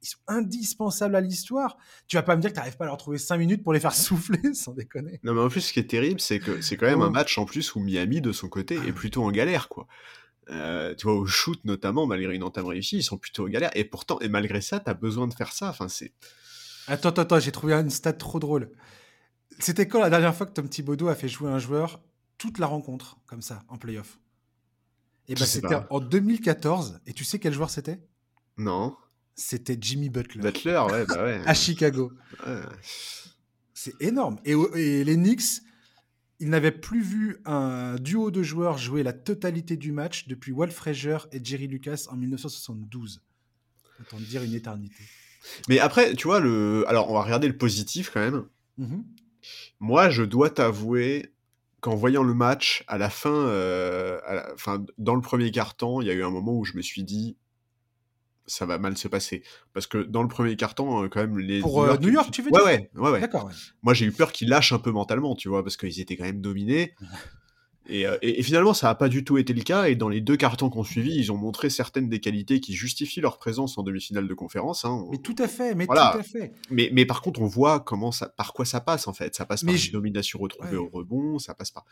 [0.00, 1.76] ils sont indispensables à l'histoire.
[2.06, 3.80] Tu vas pas me dire que t'arrives pas à leur trouver 5 minutes pour les
[3.80, 5.20] faire souffler, sans déconner.
[5.22, 7.36] Non mais en plus ce qui est terrible c'est que c'est quand même un match
[7.36, 9.86] en plus où Miami de son côté est plutôt en galère quoi.
[10.50, 13.70] Euh, tu vois au shoot notamment malgré une entame réussie ils sont plutôt en galère
[13.74, 16.14] et pourtant et malgré ça t'as besoin de faire ça enfin c'est
[16.86, 18.70] Attends, attends, attends, j'ai trouvé une stat trop drôle.
[19.58, 22.00] C'était quand la dernière fois que Tom Thibodeau a fait jouer un joueur
[22.38, 24.18] toute la rencontre, comme ça, en playoff?
[25.28, 25.86] Et Je ben c'était pas.
[25.90, 27.00] en 2014.
[27.06, 28.00] Et tu sais quel joueur c'était?
[28.56, 28.96] Non
[29.34, 30.40] C'était Jimmy Butler.
[30.40, 32.10] Butler ouais bah ouais, À Chicago.
[32.46, 32.60] Ouais.
[33.74, 34.38] C'est énorme.
[34.46, 35.60] Et, et les Knicks,
[36.40, 40.70] ils n'avaient plus vu un duo de joueurs jouer la totalité du match depuis Walt
[40.70, 43.22] Frazier et Jerry Lucas en 1972.
[44.00, 45.02] Autant dire une éternité.
[45.68, 48.44] mais après tu vois le alors on va regarder le positif quand même
[48.76, 49.04] Mhm.
[49.80, 51.32] moi je dois t'avouer
[51.80, 56.00] qu'en voyant le match à la fin euh, à la- enfin dans le premier quart-temps
[56.00, 57.36] il y a eu un moment où je me suis dit
[58.48, 59.42] ça va mal se passer
[59.72, 62.42] parce que dans le premier quart-temps euh, quand même les Pour euh, New York, tu
[62.42, 63.44] veux dire ouais ouais ouais D'accord.
[63.44, 63.52] ouais.
[63.82, 66.24] moi j'ai eu peur qu'ils lâchent un peu mentalement, tu vois, parce qu'ils étaient quand
[66.24, 66.94] même dominés.
[67.90, 69.86] Et, euh, et- et finalement, ça n'a pas du tout été le cas.
[69.88, 73.22] Et dans les deux cartons qu'on suivi, ils ont montré certaines des qualités qui justifient
[73.22, 74.84] leur présence en demi-finale de conférence.
[74.84, 75.06] hein.
[75.10, 76.10] Mais tout à fait, mais Voilà.
[76.12, 76.52] tout à fait.
[76.68, 79.34] Mais, mais par contre, on voit comment ça, par quoi ça passe en fait.
[79.34, 80.84] Ça passe Mais par je- une domination retrouvée Ouais.
[80.84, 81.86] au rebond, ça passe par.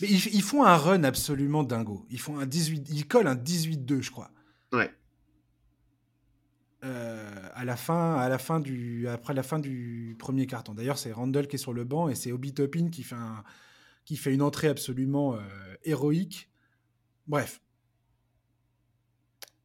[0.00, 2.06] Mais ils, ils font un run absolument dingo.
[2.08, 4.30] Ils font un 18, ils collent un 18-2, je crois.
[4.72, 4.90] Ouais.
[6.84, 10.74] Euh, à la fin, à la fin du, après la fin du premier carton.
[10.74, 13.42] D'ailleurs, c'est Randall qui est sur le banc et c'est Obi Toppin qui fait un,
[14.04, 15.40] qui fait une entrée absolument euh,
[15.82, 16.48] héroïque.
[17.26, 17.60] Bref,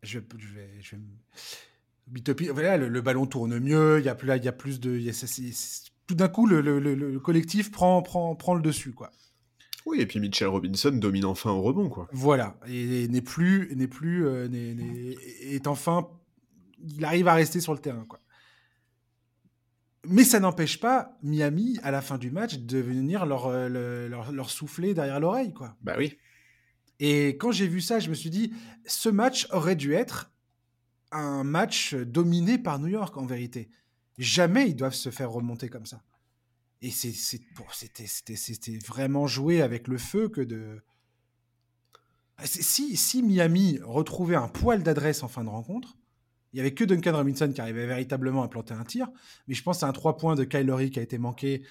[0.01, 1.01] je, je vais, je vais
[2.51, 3.99] voilà, le, le ballon tourne mieux.
[3.99, 6.45] Il y a plus là, il y a plus de, y a- tout d'un coup,
[6.47, 9.11] le, le- le- le collectif prend, prend, prend le dessus, quoi.
[9.85, 12.07] Oui, et puis Mitchell Robinson domine enfin au rebond, quoi.
[12.11, 16.09] Voilà, et, et n'est plus, n'est plus, euh, est enfin,
[16.83, 18.19] il arrive à rester sur le terrain, quoi.
[20.05, 24.07] Mais ça n'empêche pas Miami, à la fin du match, de venir leur, euh, le-
[24.09, 25.77] leur, leur souffler derrière l'oreille, quoi.
[25.81, 26.17] Bah oui.
[26.99, 28.53] Et quand j'ai vu ça, je me suis dit,
[28.85, 30.31] ce match aurait dû être
[31.11, 33.69] un match dominé par New York, en vérité.
[34.17, 36.03] Jamais ils doivent se faire remonter comme ça.
[36.81, 40.81] Et c'était vraiment joué avec le feu que de...
[42.43, 45.97] Si, si Miami retrouvait un poil d'adresse en fin de rencontre,
[46.53, 49.07] il n'y avait que Duncan Robinson qui arrivait véritablement à planter un tir,
[49.47, 51.63] mais je pense à un 3 points de Kyle Lowry qui a été manqué,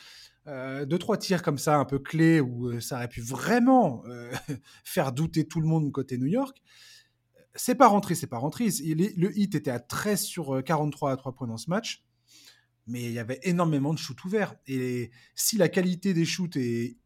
[0.49, 4.03] euh, deux, trois tirs comme ça un peu clés où euh, ça aurait pu vraiment
[4.07, 4.33] euh,
[4.85, 6.61] faire douter tout le monde côté New York.
[7.55, 8.67] C'est pas rentré, c'est pas rentré.
[8.67, 12.05] Le hit était à 13 sur euh, 43 à 3 points dans ce match,
[12.89, 14.57] mais il y avait énormément de shoots ouverts.
[14.67, 16.97] Et si la qualité des shoots est,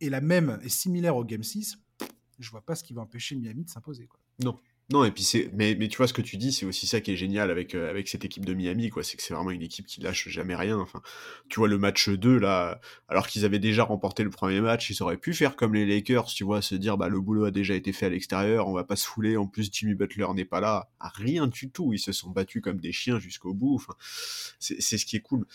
[0.00, 1.78] la même, est similaire au Game 6,
[2.40, 4.06] je vois pas ce qui va empêcher Miami de s'imposer.
[4.06, 4.18] quoi.
[4.90, 7.00] Non, et puis c'est, mais, mais tu vois ce que tu dis, c'est aussi ça
[7.00, 9.02] qui est génial avec, euh, avec cette équipe de Miami, quoi.
[9.02, 10.78] C'est que c'est vraiment une équipe qui lâche jamais rien.
[10.78, 11.00] Enfin,
[11.48, 15.02] tu vois le match 2, là, alors qu'ils avaient déjà remporté le premier match, ils
[15.02, 17.74] auraient pu faire comme les Lakers, tu vois, se dire, bah, le boulot a déjà
[17.74, 20.60] été fait à l'extérieur, on va pas se fouler, en plus Jimmy Butler n'est pas
[20.60, 20.90] là.
[21.00, 23.82] Ah, rien du tout, ils se sont battus comme des chiens jusqu'au bout.
[24.60, 25.46] C'est, c'est ce qui est cool.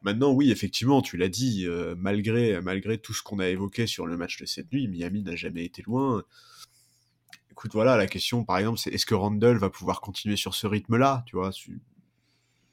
[0.00, 4.06] Maintenant, oui, effectivement, tu l'as dit, euh, malgré, malgré tout ce qu'on a évoqué sur
[4.06, 6.24] le match de cette nuit, Miami n'a jamais été loin
[7.58, 10.66] écoute, voilà, la question, par exemple, c'est est-ce que Randall va pouvoir continuer sur ce
[10.68, 11.80] rythme-là, tu vois, su-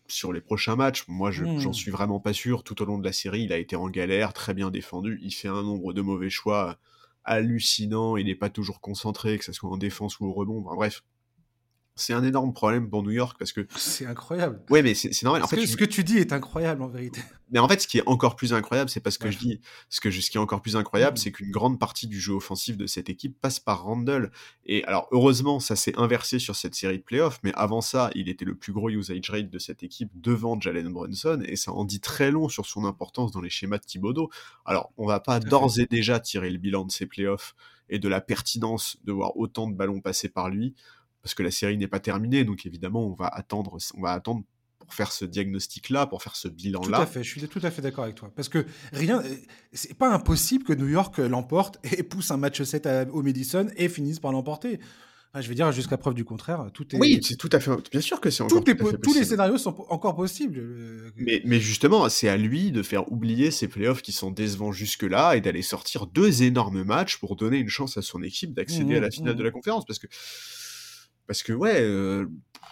[0.08, 1.06] sur les prochains matchs?
[1.08, 1.58] Moi, je- Hmm.
[1.58, 2.64] j'en suis vraiment pas sûr.
[2.64, 5.20] Tout au long de la série, il a été en galère, très bien défendu.
[5.24, 6.78] Il fait un nombre de mauvais choix
[7.24, 8.16] hallucinant.
[8.18, 10.62] Il n'est pas toujours concentré, que ce soit en défense ou au rebond.
[10.64, 11.04] Enfin, bref,
[11.98, 14.62] c'est un énorme problème pour New York parce que, C'est incroyable.
[14.70, 15.44] ouais, mais c'est normal.
[15.44, 17.22] En ce, fait, que, tu- ce que tu dis est incroyable en vérité.
[17.52, 19.32] mais en fait, ce qui est encore plus incroyable, c'est parce que Ouais.
[19.32, 21.24] je dis, ce que je- ce qui est encore plus incroyable, Mhm.
[21.24, 24.32] c'est qu'une grande partie du jeu offensif de cette équipe passe par Randall.
[24.66, 28.28] Et alors, heureusement, ça s'est inversé sur cette série de playoffs, mais avant ça, il
[28.28, 31.86] était le plus gros usage rate de cette équipe devant Jalen Brunson, et ça en
[31.86, 34.30] dit très long sur son importance dans les schémas de Thibodeau.
[34.66, 37.56] Alors, on va pas d'ores et déjà tirer le bilan de ces playoffs
[37.88, 40.74] et de la pertinence de voir autant de ballons passer par lui,
[41.26, 44.44] parce que la série n'est pas terminée, donc évidemment, on va attendre, on va attendre
[44.78, 47.00] pour faire ce diagnostic-là, pour faire ce Tout bilan-là.
[47.00, 48.32] à fait, je suis tout à fait d'accord avec toi.
[48.36, 48.64] Parce que
[48.94, 49.36] rien, euh,
[49.74, 53.24] c'est pas impossible que New York euh, l'emporte et pousse un match 7 à- au
[53.24, 54.80] Madison et finisse par l'emporter.
[55.34, 57.00] Enfin, je vais dire, jusqu'à preuve du contraire, tout est.
[57.00, 57.72] Oui, c'est tout à fait.
[57.92, 60.60] Bien sûr que c'est encore tout est tout tous les scénarios sont encore possibles.
[60.60, 64.72] euh, Mais, mais justement, c'est à lui de faire oublier ces playoffs qui sont décevants
[64.72, 68.92] jusque-là et d'aller sortir deux énormes matchs pour donner une chance à son équipe d'accéder
[68.92, 69.40] Mhm, à la finale mhm.
[69.40, 69.84] de la conférence.
[69.86, 70.06] Parce que,
[71.28, 72.26] parce que ouais, euh,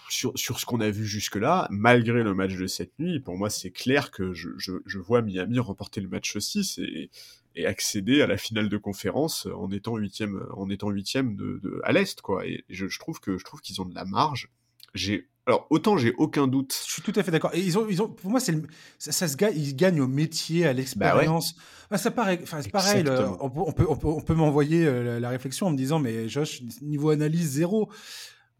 [0.10, 3.49] sur, sur ce qu'on a vu jusque-là, malgré le match de cette nuit, pour moi,
[3.49, 7.10] c'est clair que je, je, je, vois Miami remporter le match 6 et,
[7.56, 11.82] et accéder à la finale de conférence en étant huitième, en étant huitième de, de,
[11.84, 12.45] à l'Est, quoi.
[12.45, 14.49] Et je, je trouve que je trouve qu'ils ont de la marge.
[14.93, 16.74] J'ai alors autant j'ai aucun doute.
[16.88, 17.51] Je suis tout à fait d'accord.
[17.54, 18.56] Et ils ont, ils ont, pour moi, c'est
[18.97, 21.56] ça, ça, se gagne, ils gagnent au métier, à l'expérience.
[21.56, 21.97] Bah ouais.
[21.97, 23.04] ça paraît, enfin c'est pareil.
[23.39, 26.62] on, peut, on, peut, on peut, m'envoyer euh, la, réflexion en me disant, mais Josh,
[26.82, 27.89] niveau analyse zéro.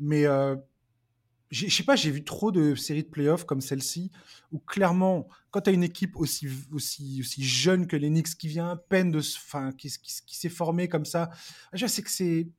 [0.04, 0.56] Mais euh,
[1.50, 4.12] je sais pas, j'ai vu trop de séries de playoffs comme celle-ci
[4.52, 6.48] où clairement, quand tu as une équipe aussi,
[7.40, 11.30] jeune que l'Enix qui vient à peine de, enfin, qui, qui, s'est formée comme ça,
[11.72, 12.50] je sais que c'est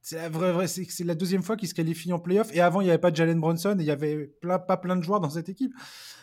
[0.00, 2.54] c'est la c'est la deuxième fois qu'il se qualifie en playoff.
[2.54, 5.02] Et avant, il n'y avait pas Jalen Brunson et il n'y avait pas plein de
[5.02, 5.72] joueurs dans cette équipe.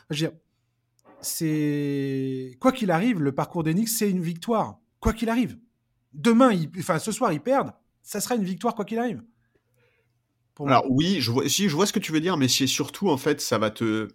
[0.09, 0.31] Je dire,
[1.21, 4.79] c'est quoi qu'il arrive, le parcours d'Enix, c'est une victoire.
[4.99, 5.57] Quoi qu'il arrive.
[6.13, 7.73] Demain, enfin ce soir, ils perdent.
[8.03, 9.21] Ça sera une victoire quoi qu'il arrive.
[10.67, 13.09] Alors oui, je vois, si je vois ce que tu veux dire, mais c'est surtout
[13.09, 14.07] en fait, ça va te,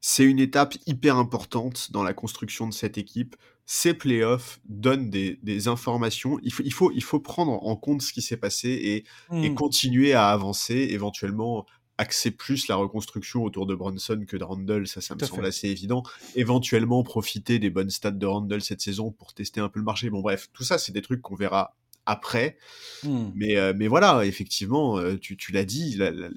[0.00, 5.38] c'est une étape hyper importante dans la construction de cette équipe ces playoffs donnent des,
[5.42, 6.38] des, informations.
[6.42, 9.04] Il faut, il, faut, il faut prendre en compte ce qui s'est passé et,
[9.34, 9.44] mmh.
[9.44, 11.66] et, continuer à avancer, éventuellement
[11.98, 15.68] axer plus la reconstruction autour de Bronson que de Randall, ça, ça me semble assez
[15.68, 16.02] évident.
[16.34, 20.10] Éventuellement profiter des bonnes stats de Randall cette saison pour tester un peu le marché.
[20.10, 21.76] Bon bref, tout ça, c'est des trucs qu'on verra
[22.06, 22.58] après.
[23.04, 23.30] Mmh.
[23.34, 26.28] Mais, euh, mais voilà, effectivement, euh, tu, tu l'as dit, la, la,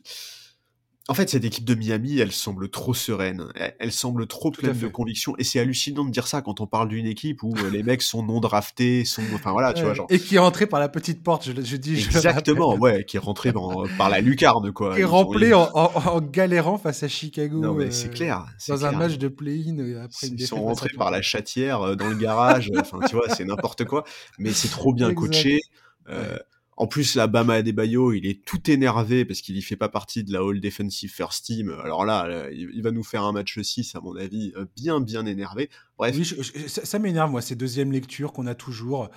[1.08, 3.46] en fait, cette équipe de Miami, elle semble trop sereine,
[3.80, 6.88] elle, semble trop pleine de conviction, et c'est hallucinant de dire ça quand on parle
[6.90, 10.08] d'une équipe où euh, les mecs sont non draftés, sont, enfin voilà, tu vois, genre.
[10.10, 11.94] Et qui est rentré par la petite porte, je, je dis.
[11.94, 13.54] Exactement, ouais, qui est rentré
[13.98, 14.96] par la lucarne, quoi.
[14.96, 17.60] Qui est rempli en, en, galérant face à Chicago.
[17.60, 18.46] Non, mais c'est euh, clair.
[18.68, 22.08] Dans un match de play-in euh, après une Ils sont rentrés par la chatière dans
[22.08, 24.06] le garage, enfin, tu vois, c'est n'importe quoi,
[24.40, 25.62] mais c'est trop bien coaché.
[26.10, 26.38] Euh,
[26.78, 30.26] en plus, là, Bama Adebayo, il est tout énervé parce qu'il y fait pas partie
[30.26, 31.74] de la All Defensive First Team.
[31.84, 35.26] Alors là, il va nous faire un match 6, à mon avis, euh, bien, bien
[35.26, 35.70] énervé.
[35.98, 36.16] Bref.
[36.18, 36.26] Oui,
[36.68, 39.10] ça, m'énerve, moi, ces deuxièmes lectures qu'on a toujours.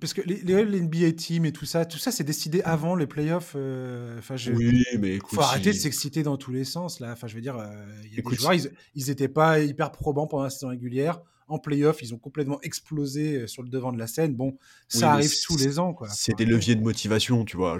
[0.00, 3.06] Parce que les, les, NBA Team et tout ça, tout ça, c'est décidé avant les
[3.06, 3.54] playoffs.
[3.56, 7.12] Euh, enfin, je, oui, mais écoute, faut arrêter de s'exciter dans tous les sens là.
[7.12, 7.68] Enfin, je veux dire, euh,
[8.10, 11.22] y a écoute, des joueurs, ils, ils étaient pas hyper probants pendant la saison régulière
[11.48, 14.34] en playoff, ils ont complètement explosé euh, sur le devant de la scène.
[14.34, 14.56] Bon,
[14.88, 15.96] ça arrive tous les ans.
[16.08, 17.78] C'est des leviers de motivation, tu vois.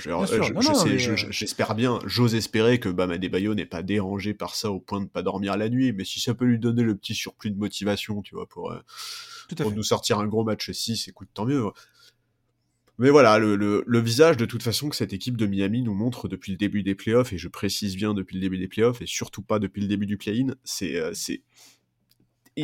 [1.31, 5.05] J'espère bien, j'ose espérer que Bam Adebayo n'est pas dérangé par ça au point de
[5.05, 7.59] ne pas dormir la nuit, mais si ça peut lui donner le petit surplus de
[7.59, 8.81] motivation, tu vois, pour, euh,
[9.57, 11.65] pour nous sortir un gros match 6, écoute, tant mieux.
[12.99, 15.95] Mais voilà, le, le, le, visage de toute façon que cette équipe de Miami nous
[15.95, 19.01] montre depuis le début des playoffs, et je précise bien depuis le début des playoffs,
[19.01, 21.13] et surtout pas depuis le début du play-in, c'est euh,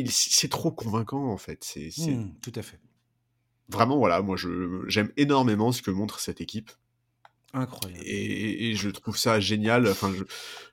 [0.07, 1.63] c'est trop convaincant en fait.
[1.63, 2.81] C'est mmh, tout à fait.
[3.69, 4.37] Vraiment, voilà, moi
[4.87, 6.71] j'aime énormément ce que montre cette équipe.
[7.55, 8.03] Incroyable.
[8.05, 9.89] Et, et je trouve ça génial.
[9.89, 10.13] Enfin,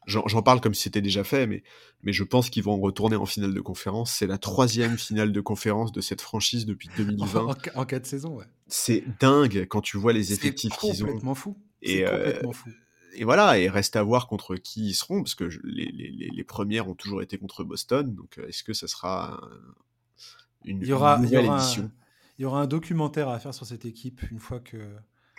[0.07, 1.63] j'en parle comme si c'était déjà fait, mais,
[2.03, 4.11] mais je pense qu'ils vont retourner en finale de conférence.
[4.11, 7.45] C'est la troisième finale de conférence de cette franchise depuis 2020.
[7.75, 8.45] En, en quatre saisons, ouais.
[8.67, 10.93] C'est dingue quand tu vois les effectifs qu'ils ont.
[10.93, 11.57] C'est complètement fou.
[11.87, 12.69] Euh, complètement fou
[13.15, 16.43] et voilà, et reste à voir contre qui ils seront, parce que les, les, les
[16.43, 19.41] premières ont toujours été contre Boston, donc euh, est-ce que ça sera
[20.63, 21.83] une, il y aura, nouvelle il y aura édition?
[21.83, 21.91] un,
[22.37, 24.77] Il y aura un documentaire à faire sur cette équipe une fois que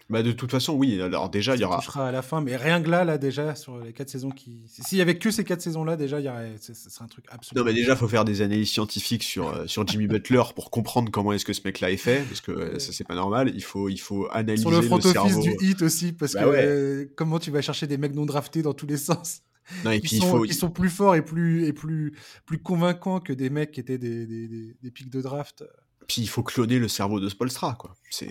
[0.09, 1.01] bah de toute façon, oui.
[1.01, 1.79] Alors déjà, il y aura.
[1.79, 4.63] touchera à la fin, mais rien que là, là déjà sur les quatre saisons qui.
[4.67, 6.55] S'il y avait que ces quatre saisons-là, déjà, il y aurait...
[6.61, 7.65] ce serait un truc absolument.
[7.65, 11.11] Non, mais déjà, faut faire des analyses scientifiques sur euh, sur Jimmy Butler pour comprendre
[11.11, 13.51] comment est-ce que ce mec-là est fait, parce que euh, ça c'est pas normal.
[13.55, 16.45] Il faut il faut analyser sur le front le office du hit aussi, parce bah
[16.45, 16.65] que ouais.
[16.65, 19.43] euh, comment tu vas chercher des mecs non draftés dans tous les sens?
[19.85, 20.43] Non, et qui, puis, sont, il faut...
[20.43, 23.99] qui sont plus forts et plus et plus plus convaincants que des mecs qui étaient
[23.99, 25.65] des, des, des, des pics de draft.
[26.07, 27.97] Puis il faut cloner le cerveau de Spolstra, quoi.
[28.11, 28.29] C'est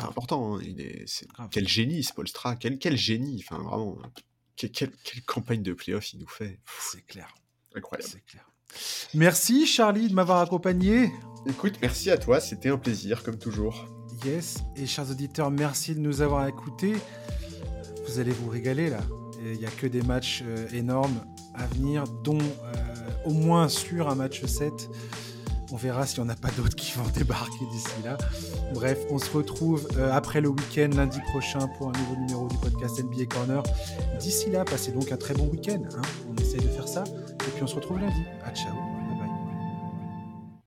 [0.00, 0.56] important.
[0.56, 0.60] Hein.
[0.62, 1.04] Il est,
[1.50, 2.56] quel génie, Spolstra.
[2.56, 3.44] Quel, quel génie.
[3.44, 3.98] Enfin, vraiment.
[4.56, 6.60] Quelle, quelle, quelle campagne de playoff il nous fait.
[6.78, 7.34] C'est clair.
[7.74, 8.20] Incroyable.
[8.26, 8.46] Clair.
[9.14, 11.10] Merci, Charlie, de m'avoir accompagné.
[11.46, 12.40] Écoute, merci à toi.
[12.40, 13.86] C'était un plaisir, comme toujours.
[14.24, 14.58] Yes.
[14.76, 16.94] Et chers auditeurs, merci de nous avoir écoutés.
[18.06, 19.00] Vous allez vous régaler, là.
[19.44, 21.24] Il n'y a que des matchs euh, énormes
[21.54, 24.72] à venir, dont euh, au moins sur un match 7.
[25.72, 28.18] On verra s'il n'y en a pas d'autres qui vont débarquer d'ici là.
[28.74, 32.56] Bref, on se retrouve euh, après le week-end, lundi prochain, pour un nouveau numéro du
[32.58, 33.62] podcast NBA Corner.
[34.20, 35.82] D'ici là, passez donc un très bon week-end.
[35.96, 36.02] Hein.
[36.30, 37.04] On essaye de faire ça.
[37.04, 38.22] Et puis on se retrouve lundi.
[38.44, 39.01] À ciao.